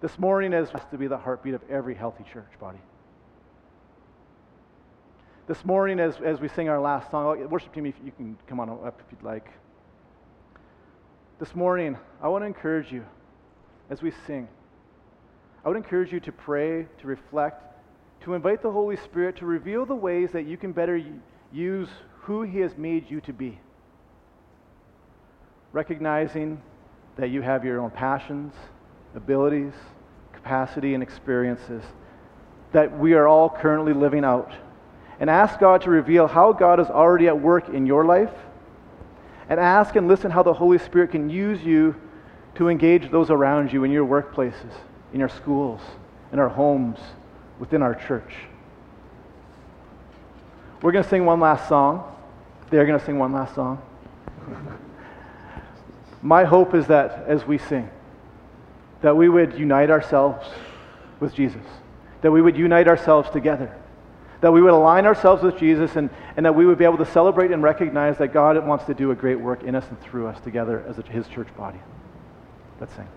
This 0.03 0.19
morning 0.19 0.53
is 0.53 0.69
has 0.71 0.83
to 0.91 0.99
be 0.99 1.07
the 1.07 1.17
heartbeat 1.17 1.55
of 1.55 1.63
every 1.71 1.95
healthy 1.95 2.25
church 2.31 2.51
body. 2.61 2.79
This 5.47 5.65
morning, 5.65 6.01
as, 6.01 6.17
as 6.25 6.41
we 6.41 6.49
sing 6.49 6.69
our 6.69 6.81
last 6.81 7.09
song, 7.13 7.41
oh, 7.41 7.47
worship 7.47 7.73
team, 7.73 7.87
if 7.87 7.95
you 8.05 8.11
can 8.11 8.37
come 8.49 8.59
on 8.59 8.69
up 8.69 9.01
if 9.01 9.13
you'd 9.13 9.23
like. 9.23 9.49
This 11.39 11.55
morning, 11.55 11.97
I 12.21 12.27
want 12.27 12.43
to 12.43 12.47
encourage 12.47 12.91
you 12.91 13.05
as 13.89 14.03
we 14.03 14.11
sing. 14.27 14.49
I 15.65 15.69
would 15.69 15.77
encourage 15.77 16.13
you 16.13 16.19
to 16.19 16.33
pray, 16.33 16.89
to 17.01 17.07
reflect, 17.07 17.63
to 18.23 18.35
invite 18.35 18.61
the 18.61 18.73
Holy 18.73 18.97
Spirit 18.97 19.37
to 19.37 19.47
reveal 19.47 19.87
the 19.87 19.95
ways 19.95 20.31
that 20.33 20.47
you 20.47 20.57
can 20.57 20.73
better 20.73 21.01
use 21.53 21.91
who 22.23 22.43
He 22.43 22.59
has 22.59 22.77
made 22.77 23.09
you 23.09 23.21
to 23.21 23.33
be. 23.33 23.61
Recognizing 25.71 26.61
that 27.19 27.31
you 27.31 27.41
have 27.43 27.65
your 27.65 27.81
own 27.81 27.91
passions, 27.91 28.53
abilities, 29.15 29.75
capacity, 30.33 30.95
and 30.95 31.05
experiences 31.05 31.85
that 32.73 32.99
we 32.99 33.15
are 33.15 33.29
all 33.29 33.49
currently 33.49 33.93
living 33.93 34.25
out. 34.25 34.53
And 35.19 35.31
ask 35.31 35.59
God 35.59 35.83
to 35.83 35.91
reveal 35.91 36.27
how 36.27 36.53
God 36.53 36.79
is 36.81 36.89
already 36.89 37.27
at 37.29 37.41
work 37.41 37.69
in 37.69 37.87
your 37.87 38.05
life. 38.05 38.33
And 39.49 39.61
ask 39.61 39.97
and 39.97 40.09
listen 40.09 40.31
how 40.31 40.43
the 40.43 40.53
Holy 40.53 40.79
Spirit 40.79 41.13
can 41.13 41.31
use 41.31 41.63
you 41.63 41.95
to 42.57 42.69
engage 42.69 43.11
those 43.11 43.31
around 43.31 43.73
you 43.73 43.85
in 43.85 43.91
your 43.91 44.07
workplaces, 44.07 44.73
in 45.13 45.21
your 45.21 45.29
schools, 45.29 45.81
in 46.33 46.39
our 46.39 46.49
homes, 46.49 46.99
within 47.59 47.83
our 47.83 47.95
church. 47.95 48.35
We're 50.83 50.93
going 50.93 51.05
to 51.05 51.11
sing 51.11 51.25
one 51.25 51.41
last 51.41 51.69
song. 51.69 52.15
They're 52.71 52.87
going 52.87 52.99
to 52.99 53.05
sing 53.05 53.19
one 53.19 53.33
last 53.33 53.55
song. 53.55 53.81
My 56.23 56.45
hope 56.45 56.75
is 56.75 56.87
that 56.89 57.25
as 57.27 57.47
we 57.47 57.59
sing, 57.59 57.89
that 59.01 59.17
we 59.17 59.29
would 59.29 59.59
unite 59.59 59.91
ourselves 59.91 60.47
with 61.21 61.35
Jesus, 61.35 61.65
that 62.23 62.31
we 62.31 62.43
would 62.43 62.57
unite 62.57 62.89
ourselves 62.89 63.31
together, 63.31 63.75
that 64.47 64.53
we 64.53 64.63
would 64.63 64.73
align 64.73 65.07
ourselves 65.07 65.43
with 65.43 65.59
Jesus, 65.59 65.97
and, 65.97 66.09
and 66.37 66.47
that 66.47 66.55
we 66.55 66.65
would 66.65 66.79
be 66.79 66.85
able 66.85 66.99
to 66.99 67.07
celebrate 67.07 67.51
and 67.51 67.65
recognize 67.65 68.17
that 68.19 68.29
God 68.29 68.65
wants 68.65 68.85
to 68.85 68.95
do 68.95 69.11
a 69.11 69.15
great 69.17 69.41
work 69.41 69.65
in 69.65 69.75
us 69.75 69.85
and 69.89 70.01
through 70.01 70.29
us 70.29 70.41
together 70.43 70.85
as 70.87 71.01
a, 71.01 71.03
His 71.03 71.27
church 71.27 71.49
body. 71.57 71.81
Let's 72.79 72.95
sing. 72.95 73.09